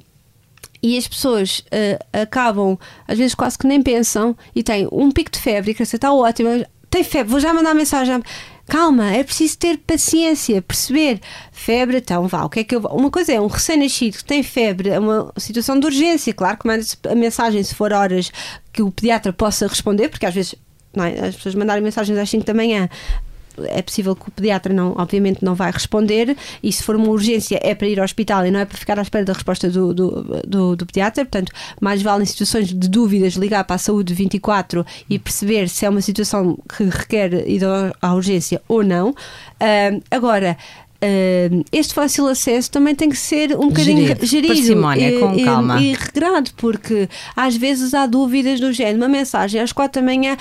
e 0.83 0.99
as 0.99 1.07
pessoas 1.07 1.61
uh, 1.61 2.21
acabam, 2.23 2.79
às 3.07 3.17
vezes 3.17 3.35
quase 3.35 3.57
que 3.57 3.67
nem 3.67 3.83
pensam, 3.83 4.37
e 4.55 4.63
têm 4.63 4.89
um 4.91 5.11
pico 5.11 5.31
de 5.31 5.39
febre, 5.39 5.75
que 5.75 5.83
está 5.83 6.13
ótimo, 6.13 6.65
tem 6.91 7.05
febre, 7.05 7.31
vou 7.31 7.41
já 7.41 7.55
mandar 7.55 7.75
mensagem 7.75 8.21
calma, 8.67 9.11
é 9.11 9.23
preciso 9.23 9.59
ter 9.59 9.79
paciência, 9.79 10.63
perceber. 10.63 11.21
Febre, 11.51 11.99
então 11.99 12.27
vá, 12.27 12.45
o 12.45 12.49
que 12.49 12.61
é 12.61 12.65
que 12.65 12.75
eu. 12.75 12.81
Uma 12.81 13.11
coisa 13.11 13.33
é 13.33 13.41
um 13.41 13.47
recém-nascido 13.47 14.19
que 14.19 14.25
tem 14.25 14.43
febre, 14.43 14.91
é 14.91 14.99
uma 14.99 15.33
situação 15.37 15.79
de 15.79 15.87
urgência, 15.87 16.33
claro 16.33 16.59
que 16.59 16.67
manda 16.67 16.85
a 17.11 17.15
mensagem 17.15 17.63
se 17.63 17.75
for 17.75 17.93
horas 17.93 18.31
que 18.73 18.83
o 18.83 18.91
pediatra 18.91 19.33
possa 19.33 19.67
responder, 19.67 20.09
porque 20.09 20.27
às 20.27 20.35
vezes 20.35 20.55
não 20.95 21.05
é? 21.05 21.29
as 21.29 21.37
pessoas 21.37 21.55
mandarem 21.55 21.83
mensagens 21.83 22.19
às 22.19 22.29
5 22.29 22.45
da 22.45 22.55
manhã 22.55 22.89
é 23.65 23.83
possível 23.83 24.15
que 24.15 24.29
o 24.29 24.31
pediatra 24.31 24.73
não, 24.73 24.95
obviamente 24.97 25.45
não 25.45 25.55
vai 25.55 25.71
responder 25.71 26.37
e 26.63 26.73
se 26.73 26.83
for 26.83 26.97
uma 26.97 27.09
urgência 27.09 27.59
é 27.63 27.75
para 27.75 27.89
ir 27.89 27.99
ao 27.99 28.05
hospital 28.05 28.47
e 28.47 28.51
não 28.51 28.61
é 28.61 28.65
para 28.65 28.77
ficar 28.77 28.99
à 28.99 29.03
espera 29.03 29.25
da 29.25 29.33
resposta 29.33 29.69
do, 29.69 29.93
do, 29.93 30.41
do, 30.47 30.77
do 30.77 30.87
pediatra, 30.87 31.25
portanto 31.25 31.53
mais 31.81 32.03
vale 32.03 32.23
em 32.23 32.27
situações 32.27 32.69
de 32.69 32.89
dúvidas 32.89 33.35
ligar 33.35 33.65
para 33.65 33.77
a 33.77 33.79
saúde 33.79 34.15
24 34.15 34.85
e 35.09 35.19
perceber 35.19 35.69
se 35.69 35.85
é 35.85 35.89
uma 35.89 36.01
situação 36.01 36.59
que 36.77 36.85
requer 36.85 37.49
ir 37.49 37.63
à 38.01 38.15
urgência 38.15 38.61
ou 38.69 38.83
não. 38.83 39.11
Uh, 39.11 40.03
agora, 40.11 40.57
Uh, 41.03 41.65
este 41.73 41.95
fácil 41.95 42.29
acesso 42.29 42.71
também 42.71 42.95
tem 42.95 43.11
que 43.11 43.17
ser 43.17 43.57
um 43.57 43.71
bocadinho 43.71 44.07
gerido, 44.07 44.25
gerido 44.25 44.55
e, 44.97 45.19
com 45.19 45.45
calma. 45.45 45.81
E, 45.81 45.91
e 45.91 45.95
regrado, 45.95 46.53
porque 46.57 47.09
às 47.35 47.57
vezes 47.57 47.93
há 47.93 48.07
dúvidas 48.07 48.61
do 48.61 48.73
género. 48.73 48.99
Uma 48.99 49.09
mensagem 49.09 49.61
às 49.61 49.73
quatro 49.73 50.01
da 50.01 50.07
manhã 50.07 50.37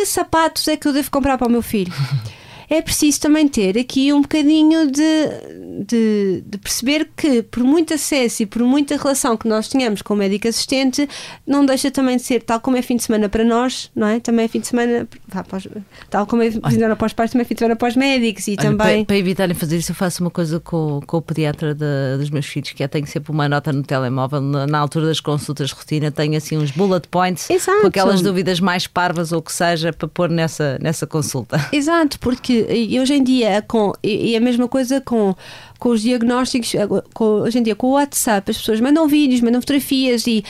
que 0.00 0.06
sapatos 0.06 0.66
é 0.66 0.78
que 0.78 0.88
eu 0.88 0.94
devo 0.94 1.10
comprar 1.10 1.36
para 1.36 1.46
o 1.46 1.50
meu 1.50 1.60
filho? 1.60 1.92
é 2.70 2.80
preciso 2.80 3.20
também 3.20 3.48
ter 3.48 3.76
aqui 3.76 4.12
um 4.12 4.22
bocadinho 4.22 4.88
de, 4.92 5.84
de, 5.84 6.44
de, 6.46 6.58
perceber 6.58 7.10
que, 7.16 7.42
por 7.42 7.64
muito 7.64 7.92
acesso 7.92 8.44
e 8.44 8.46
por 8.46 8.62
muita 8.62 8.96
relação 8.96 9.36
que 9.36 9.48
nós 9.48 9.66
tenhamos 9.66 10.02
com 10.02 10.14
o 10.14 10.16
médico 10.16 10.46
assistente, 10.46 11.08
não 11.44 11.66
deixa 11.66 11.90
também 11.90 12.16
de 12.16 12.22
ser, 12.22 12.42
tal 12.44 12.60
como 12.60 12.76
é 12.76 12.82
fim 12.82 12.94
de 12.94 13.02
semana 13.02 13.28
para 13.28 13.42
nós, 13.42 13.90
não 13.92 14.06
é? 14.06 14.20
Também 14.20 14.44
é 14.44 14.48
fim 14.48 14.60
de 14.60 14.68
semana, 14.68 15.08
vá, 15.26 15.42
pós, 15.42 15.66
tal 16.08 16.28
como 16.28 16.42
é 16.42 16.50
fim 16.52 16.60
de 16.60 16.74
semana 16.74 16.94
para 16.94 17.06
os 17.06 17.12
pais, 17.12 17.32
também 17.32 17.42
é 17.42 17.44
fim 17.44 17.54
de 17.54 17.58
semana 17.58 17.74
para 17.74 17.88
os 17.88 17.96
médicos 17.96 18.46
e 18.46 18.52
Olha, 18.52 18.58
também. 18.58 18.76
Para, 18.98 19.06
para, 19.06 19.16
evitarem 19.16 19.54
fazer 19.56 19.76
isso, 19.76 19.90
eu 19.90 19.96
faço 19.96 20.22
uma 20.22 20.30
coisa 20.30 20.60
com, 20.60 21.00
com 21.04 21.16
o 21.16 21.22
pediatra 21.22 21.74
de, 21.74 22.18
dos 22.18 22.30
meus 22.30 22.46
filhos, 22.46 22.70
que 22.70 22.84
é 22.84 22.88
tenho 22.88 23.06
sempre 23.08 23.32
uma 23.32 23.48
nota 23.48 23.72
no 23.72 23.82
telemóvel, 23.82 24.40
na, 24.40 24.68
na, 24.68 24.78
altura 24.78 25.06
das 25.06 25.18
consultas 25.18 25.70
de 25.70 25.74
rotina, 25.74 26.12
tenho 26.12 26.36
assim 26.36 26.56
uns 26.56 26.70
bullet 26.70 27.08
points 27.08 27.50
Exato. 27.50 27.80
com 27.80 27.88
aquelas 27.88 28.22
dúvidas 28.22 28.60
mais 28.60 28.86
parvas 28.86 29.32
ou 29.32 29.42
que 29.42 29.52
seja 29.52 29.92
para 29.92 30.06
pôr 30.06 30.30
nessa, 30.30 30.78
nessa 30.80 31.04
consulta. 31.04 31.68
Exato, 31.72 32.16
porque 32.20 32.59
e 32.68 33.00
hoje 33.00 33.14
em 33.14 33.22
dia, 33.22 33.62
com, 33.66 33.92
e, 34.02 34.32
e 34.32 34.36
a 34.36 34.40
mesma 34.40 34.68
coisa 34.68 35.00
com 35.00 35.34
com 35.80 35.88
os 35.88 36.02
diagnósticos, 36.02 36.74
com, 37.14 37.24
hoje 37.24 37.58
em 37.58 37.62
dia 37.62 37.74
com 37.74 37.88
o 37.88 37.92
WhatsApp, 37.92 38.50
as 38.50 38.58
pessoas 38.58 38.80
mandam 38.80 39.08
vídeos, 39.08 39.40
mandam 39.40 39.62
fotografias 39.62 40.26
e 40.26 40.44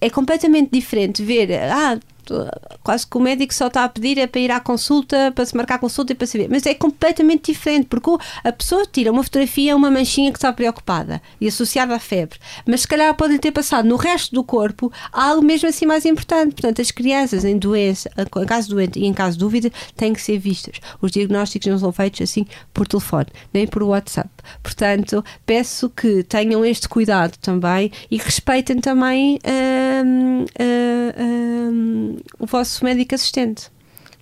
é 0.00 0.10
completamente 0.10 0.70
diferente 0.70 1.22
ver, 1.22 1.50
ah, 1.52 1.98
quase 2.82 3.06
que 3.06 3.16
o 3.16 3.20
médico 3.20 3.54
só 3.54 3.66
está 3.66 3.84
a 3.84 3.88
pedir 3.88 4.18
é 4.18 4.26
para 4.26 4.40
ir 4.40 4.50
à 4.50 4.60
consulta, 4.60 5.32
para 5.34 5.44
se 5.44 5.56
marcar 5.56 5.78
consulta 5.78 6.12
e 6.12 6.14
para 6.14 6.26
saber. 6.26 6.48
Mas 6.50 6.66
é 6.66 6.74
completamente 6.74 7.52
diferente, 7.52 7.86
porque 7.86 8.10
a 8.44 8.52
pessoa 8.52 8.86
tira 8.86 9.12
uma 9.12 9.22
fotografia, 9.22 9.76
uma 9.76 9.90
manchinha 9.90 10.30
que 10.30 10.38
está 10.38 10.52
preocupada 10.52 11.20
e 11.40 11.48
associada 11.48 11.94
à 11.94 11.98
febre, 11.98 12.38
mas 12.66 12.82
se 12.82 12.88
calhar 12.88 13.14
pode 13.14 13.38
ter 13.38 13.52
passado 13.52 13.86
no 13.86 13.96
resto 13.96 14.34
do 14.34 14.42
corpo 14.42 14.92
algo 15.12 15.42
mesmo 15.42 15.68
assim 15.68 15.86
mais 15.86 16.04
importante. 16.04 16.52
Portanto, 16.52 16.80
as 16.80 16.90
crianças 16.90 17.44
em 17.44 17.58
doença, 17.58 18.10
em 18.16 18.46
caso 18.46 18.70
doente 18.70 18.98
e 18.98 19.06
em 19.06 19.12
caso 19.12 19.36
de 19.36 19.40
dúvida, 19.40 19.70
têm 19.96 20.12
que 20.12 20.20
ser 20.20 20.38
vistas. 20.38 20.80
Os 21.00 21.10
diagnósticos 21.10 21.68
não 21.68 21.78
são 21.78 21.92
feitos 21.92 22.20
assim 22.22 22.46
por 22.72 22.86
telefone, 22.86 23.26
nem 23.52 23.66
por 23.66 23.82
WhatsApp. 23.82 24.30
Portanto, 24.62 25.24
peço 25.44 25.90
que 25.90 26.22
tenham 26.24 26.64
este 26.64 26.88
cuidado 26.88 27.36
também 27.38 27.90
e 28.10 28.16
respeitem 28.16 28.80
também. 28.80 29.38
Hum, 29.44 30.44
hum, 30.44 30.44
hum, 31.18 31.59
o 32.38 32.46
vosso 32.46 32.84
médico 32.84 33.14
assistente. 33.14 33.70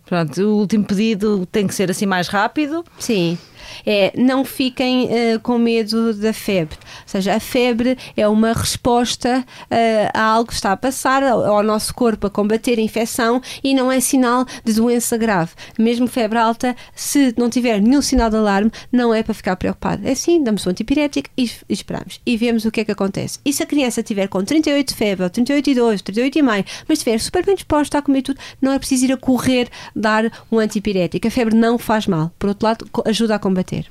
Pronto, 0.07 0.41
o 0.41 0.57
último 0.61 0.85
pedido 0.85 1.45
tem 1.47 1.67
que 1.67 1.75
ser 1.75 1.91
assim 1.91 2.07
mais 2.07 2.29
rápido. 2.29 2.85
Sim 2.99 3.39
é 3.87 4.13
não 4.17 4.45
fiquem 4.45 5.07
uh, 5.07 5.41
com 5.41 5.59
medo 5.59 6.15
da 6.15 6.33
febre. 6.33 6.77
Ou 6.77 7.03
seja, 7.07 7.35
a 7.35 7.41
febre 7.41 7.97
é 8.17 8.27
uma 8.29 8.53
resposta 8.53 9.45
uh, 9.71 10.11
a 10.15 10.23
algo 10.23 10.49
que 10.49 10.55
está 10.55 10.73
a 10.73 10.77
passar 10.77 11.23
ao, 11.23 11.45
ao, 11.45 11.63
nosso 11.63 11.95
corpo 11.95 12.27
a 12.27 12.31
combater 12.31 12.79
a 12.79 12.83
infecção 12.83 13.41
e 13.63 13.75
não 13.75 13.91
é 13.91 14.01
sinal 14.01 14.45
de 14.65 14.73
doença 14.73 15.17
grave. 15.17 15.53
Mesmo 15.79 16.07
febre 16.07 16.39
alta, 16.39 16.77
se 16.95 17.35
não 17.37 17.51
tiver 17.51 17.81
nenhum 17.81 18.03
sinal 18.03 18.31
de 18.31 18.37
alarme, 18.37 18.71
não 18.93 19.15
é 19.15 19.23
para 19.23 19.35
ficar 19.35 19.57
preocupado. 19.57 20.07
É 20.07 20.13
assim, 20.13 20.43
damos 20.43 20.67
um 20.67 20.71
antipirético 20.71 21.29
e, 21.37 21.45
e 21.69 21.73
esperamos. 21.73 22.21
E 22.25 22.37
vemos 22.37 22.65
o 22.65 22.71
que 22.71 22.81
é 22.81 22.85
que 22.85 22.93
acontece. 22.93 23.39
E 23.45 23.53
se 23.53 23.63
a 23.63 23.67
criança 23.67 24.03
tiver 24.03 24.29
com 24.29 24.45
38 24.45 24.89
de 24.89 24.95
febre, 24.95 25.25
ou 25.25 25.31
38,2, 25.31 26.03
38,5, 26.03 26.65
mas 26.89 26.99
estiver 26.99 27.19
super 27.19 27.45
bem 27.45 27.55
disposta 27.55 27.99
a 27.99 28.03
comer 28.03 28.23
tudo, 28.23 28.41
não 28.61 28.73
é 28.73 28.79
preciso 28.79 29.05
ir 29.05 29.13
a 29.13 29.17
correr 29.17 29.69
dar 29.95 30.31
um 30.51 30.59
antipirético. 30.59 31.27
A 31.27 31.31
febre 31.31 31.55
não 31.55 31.79
faz 31.79 32.07
mal. 32.07 32.33
Por 32.39 32.49
outro 32.49 32.67
lado, 32.67 32.89
ajuda 33.05 33.35
a 33.35 33.39
combater 33.39 33.58
combater. 33.59 33.87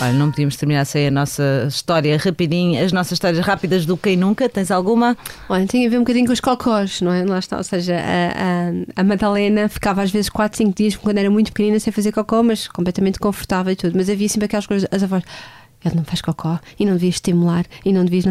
Olha, 0.00 0.12
não 0.14 0.30
podíamos 0.30 0.56
terminar 0.56 0.84
sem 0.84 1.06
a 1.06 1.10
nossa 1.12 1.66
história 1.68 2.16
rapidinho, 2.16 2.82
as 2.84 2.90
nossas 2.90 3.12
histórias 3.12 3.44
rápidas 3.44 3.86
do 3.86 3.96
Quem 3.96 4.16
Nunca. 4.16 4.48
Tens 4.48 4.72
alguma? 4.72 5.16
Olha, 5.48 5.64
tem 5.66 5.86
a 5.86 5.90
ver 5.90 5.96
um 5.96 6.00
bocadinho 6.00 6.26
com 6.26 6.32
os 6.32 6.40
cocós, 6.40 7.00
não 7.00 7.12
é? 7.12 7.24
Lá 7.24 7.38
está, 7.38 7.56
ou 7.56 7.62
seja, 7.62 7.96
a, 7.96 8.98
a, 8.98 9.00
a 9.00 9.04
Madalena 9.04 9.68
ficava 9.68 10.02
às 10.02 10.10
vezes 10.10 10.28
4, 10.28 10.58
5 10.58 10.74
dias 10.74 10.96
quando 10.96 11.18
era 11.18 11.30
muito 11.30 11.52
pequenina 11.52 11.78
sem 11.78 11.92
fazer 11.92 12.10
cocó, 12.10 12.42
mas 12.42 12.66
completamente 12.66 13.20
confortável 13.20 13.72
e 13.72 13.76
tudo. 13.76 13.96
Mas 13.96 14.10
havia 14.10 14.28
sempre 14.28 14.46
aquelas 14.46 14.66
coisas, 14.66 14.88
as 14.90 15.04
avós, 15.04 15.22
ele 15.84 15.94
não 15.94 16.04
faz 16.04 16.20
cocó 16.20 16.58
e 16.80 16.84
não 16.84 16.94
devia 16.94 17.10
estimular 17.10 17.64
e 17.84 17.92
não 17.92 18.04
devias. 18.04 18.24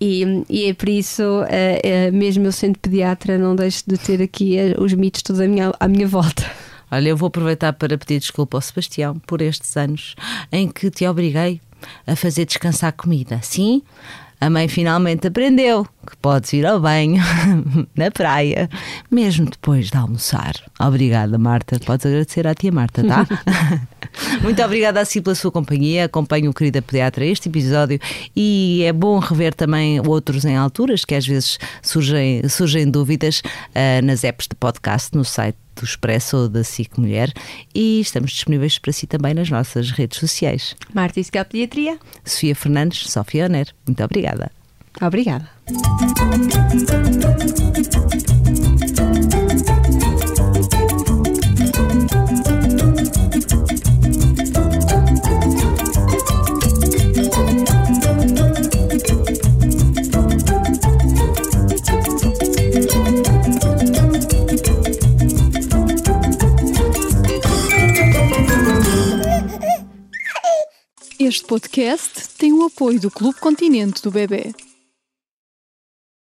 E, 0.00 0.44
e 0.48 0.66
é 0.66 0.74
por 0.74 0.88
isso, 0.88 1.22
uh, 1.22 1.42
uh, 1.42 2.12
mesmo 2.16 2.46
eu 2.46 2.52
sendo 2.52 2.78
pediatra, 2.78 3.36
não 3.36 3.54
deixo 3.54 3.82
de 3.86 3.98
ter 3.98 4.22
aqui 4.22 4.56
uh, 4.56 4.82
os 4.82 4.94
mitos 4.94 5.22
todos 5.22 5.40
à 5.42 5.46
minha, 5.46 5.74
à 5.78 5.88
minha 5.88 6.06
volta. 6.06 6.44
Olha, 6.90 7.08
eu 7.08 7.16
vou 7.16 7.28
aproveitar 7.28 7.72
para 7.72 7.98
pedir 7.98 8.20
desculpa 8.20 8.56
ao 8.56 8.62
Sebastião 8.62 9.18
por 9.26 9.42
estes 9.42 9.76
anos 9.76 10.14
em 10.50 10.68
que 10.68 10.90
te 10.90 11.06
obriguei 11.06 11.60
a 12.06 12.16
fazer 12.16 12.44
descansar 12.44 12.92
comida. 12.92 13.40
Sim, 13.42 13.82
a 14.40 14.48
mãe 14.48 14.68
finalmente 14.68 15.26
aprendeu 15.26 15.84
que 16.06 16.16
podes 16.18 16.52
ir 16.52 16.64
ao 16.64 16.78
banho 16.78 17.20
na 17.94 18.10
praia, 18.10 18.70
mesmo 19.10 19.46
depois 19.46 19.90
de 19.90 19.96
almoçar. 19.96 20.54
Obrigada, 20.78 21.36
Marta. 21.36 21.78
Podes 21.80 22.06
agradecer 22.06 22.46
à 22.46 22.54
tia 22.54 22.70
Marta, 22.70 23.02
tá? 23.04 23.26
Muito 24.40 24.62
obrigada 24.62 25.00
a 25.00 25.04
si 25.04 25.20
pela 25.20 25.34
sua 25.34 25.50
companhia. 25.50 26.04
Acompanho 26.04 26.50
o 26.50 26.54
querida 26.54 26.80
pediatra 26.80 27.26
este 27.26 27.48
episódio 27.48 27.98
e 28.34 28.82
é 28.84 28.92
bom 28.92 29.18
rever 29.18 29.52
também 29.54 30.00
outros 30.06 30.44
em 30.44 30.56
alturas 30.56 31.04
que 31.04 31.16
às 31.16 31.26
vezes 31.26 31.58
surgem, 31.82 32.48
surgem 32.48 32.88
dúvidas 32.88 33.40
uh, 33.40 34.04
nas 34.04 34.22
apps 34.22 34.46
de 34.46 34.54
podcast 34.54 35.16
no 35.16 35.24
site 35.24 35.58
do 35.78 35.84
Expresso 35.84 36.36
ou 36.36 36.48
da 36.48 36.64
SIC 36.64 36.98
Mulher 36.98 37.32
e 37.74 38.00
estamos 38.00 38.32
disponíveis 38.32 38.78
para 38.78 38.92
si 38.92 39.06
também 39.06 39.34
nas 39.34 39.50
nossas 39.50 39.90
redes 39.90 40.18
sociais. 40.18 40.76
Marta 40.92 41.20
Isca 41.20 41.44
Pediatria. 41.44 41.98
Sofia 42.24 42.54
Fernandes, 42.54 43.10
Sofia 43.10 43.46
Oner. 43.46 43.68
Muito 43.86 44.02
obrigada. 44.02 44.50
Obrigada. 45.00 45.48
Este 71.28 71.44
podcast 71.44 72.26
tem 72.38 72.54
o 72.54 72.64
apoio 72.64 72.98
do 72.98 73.10
Clube 73.10 73.38
Continente 73.38 74.00
do 74.00 74.10
Bebê. 74.10 74.54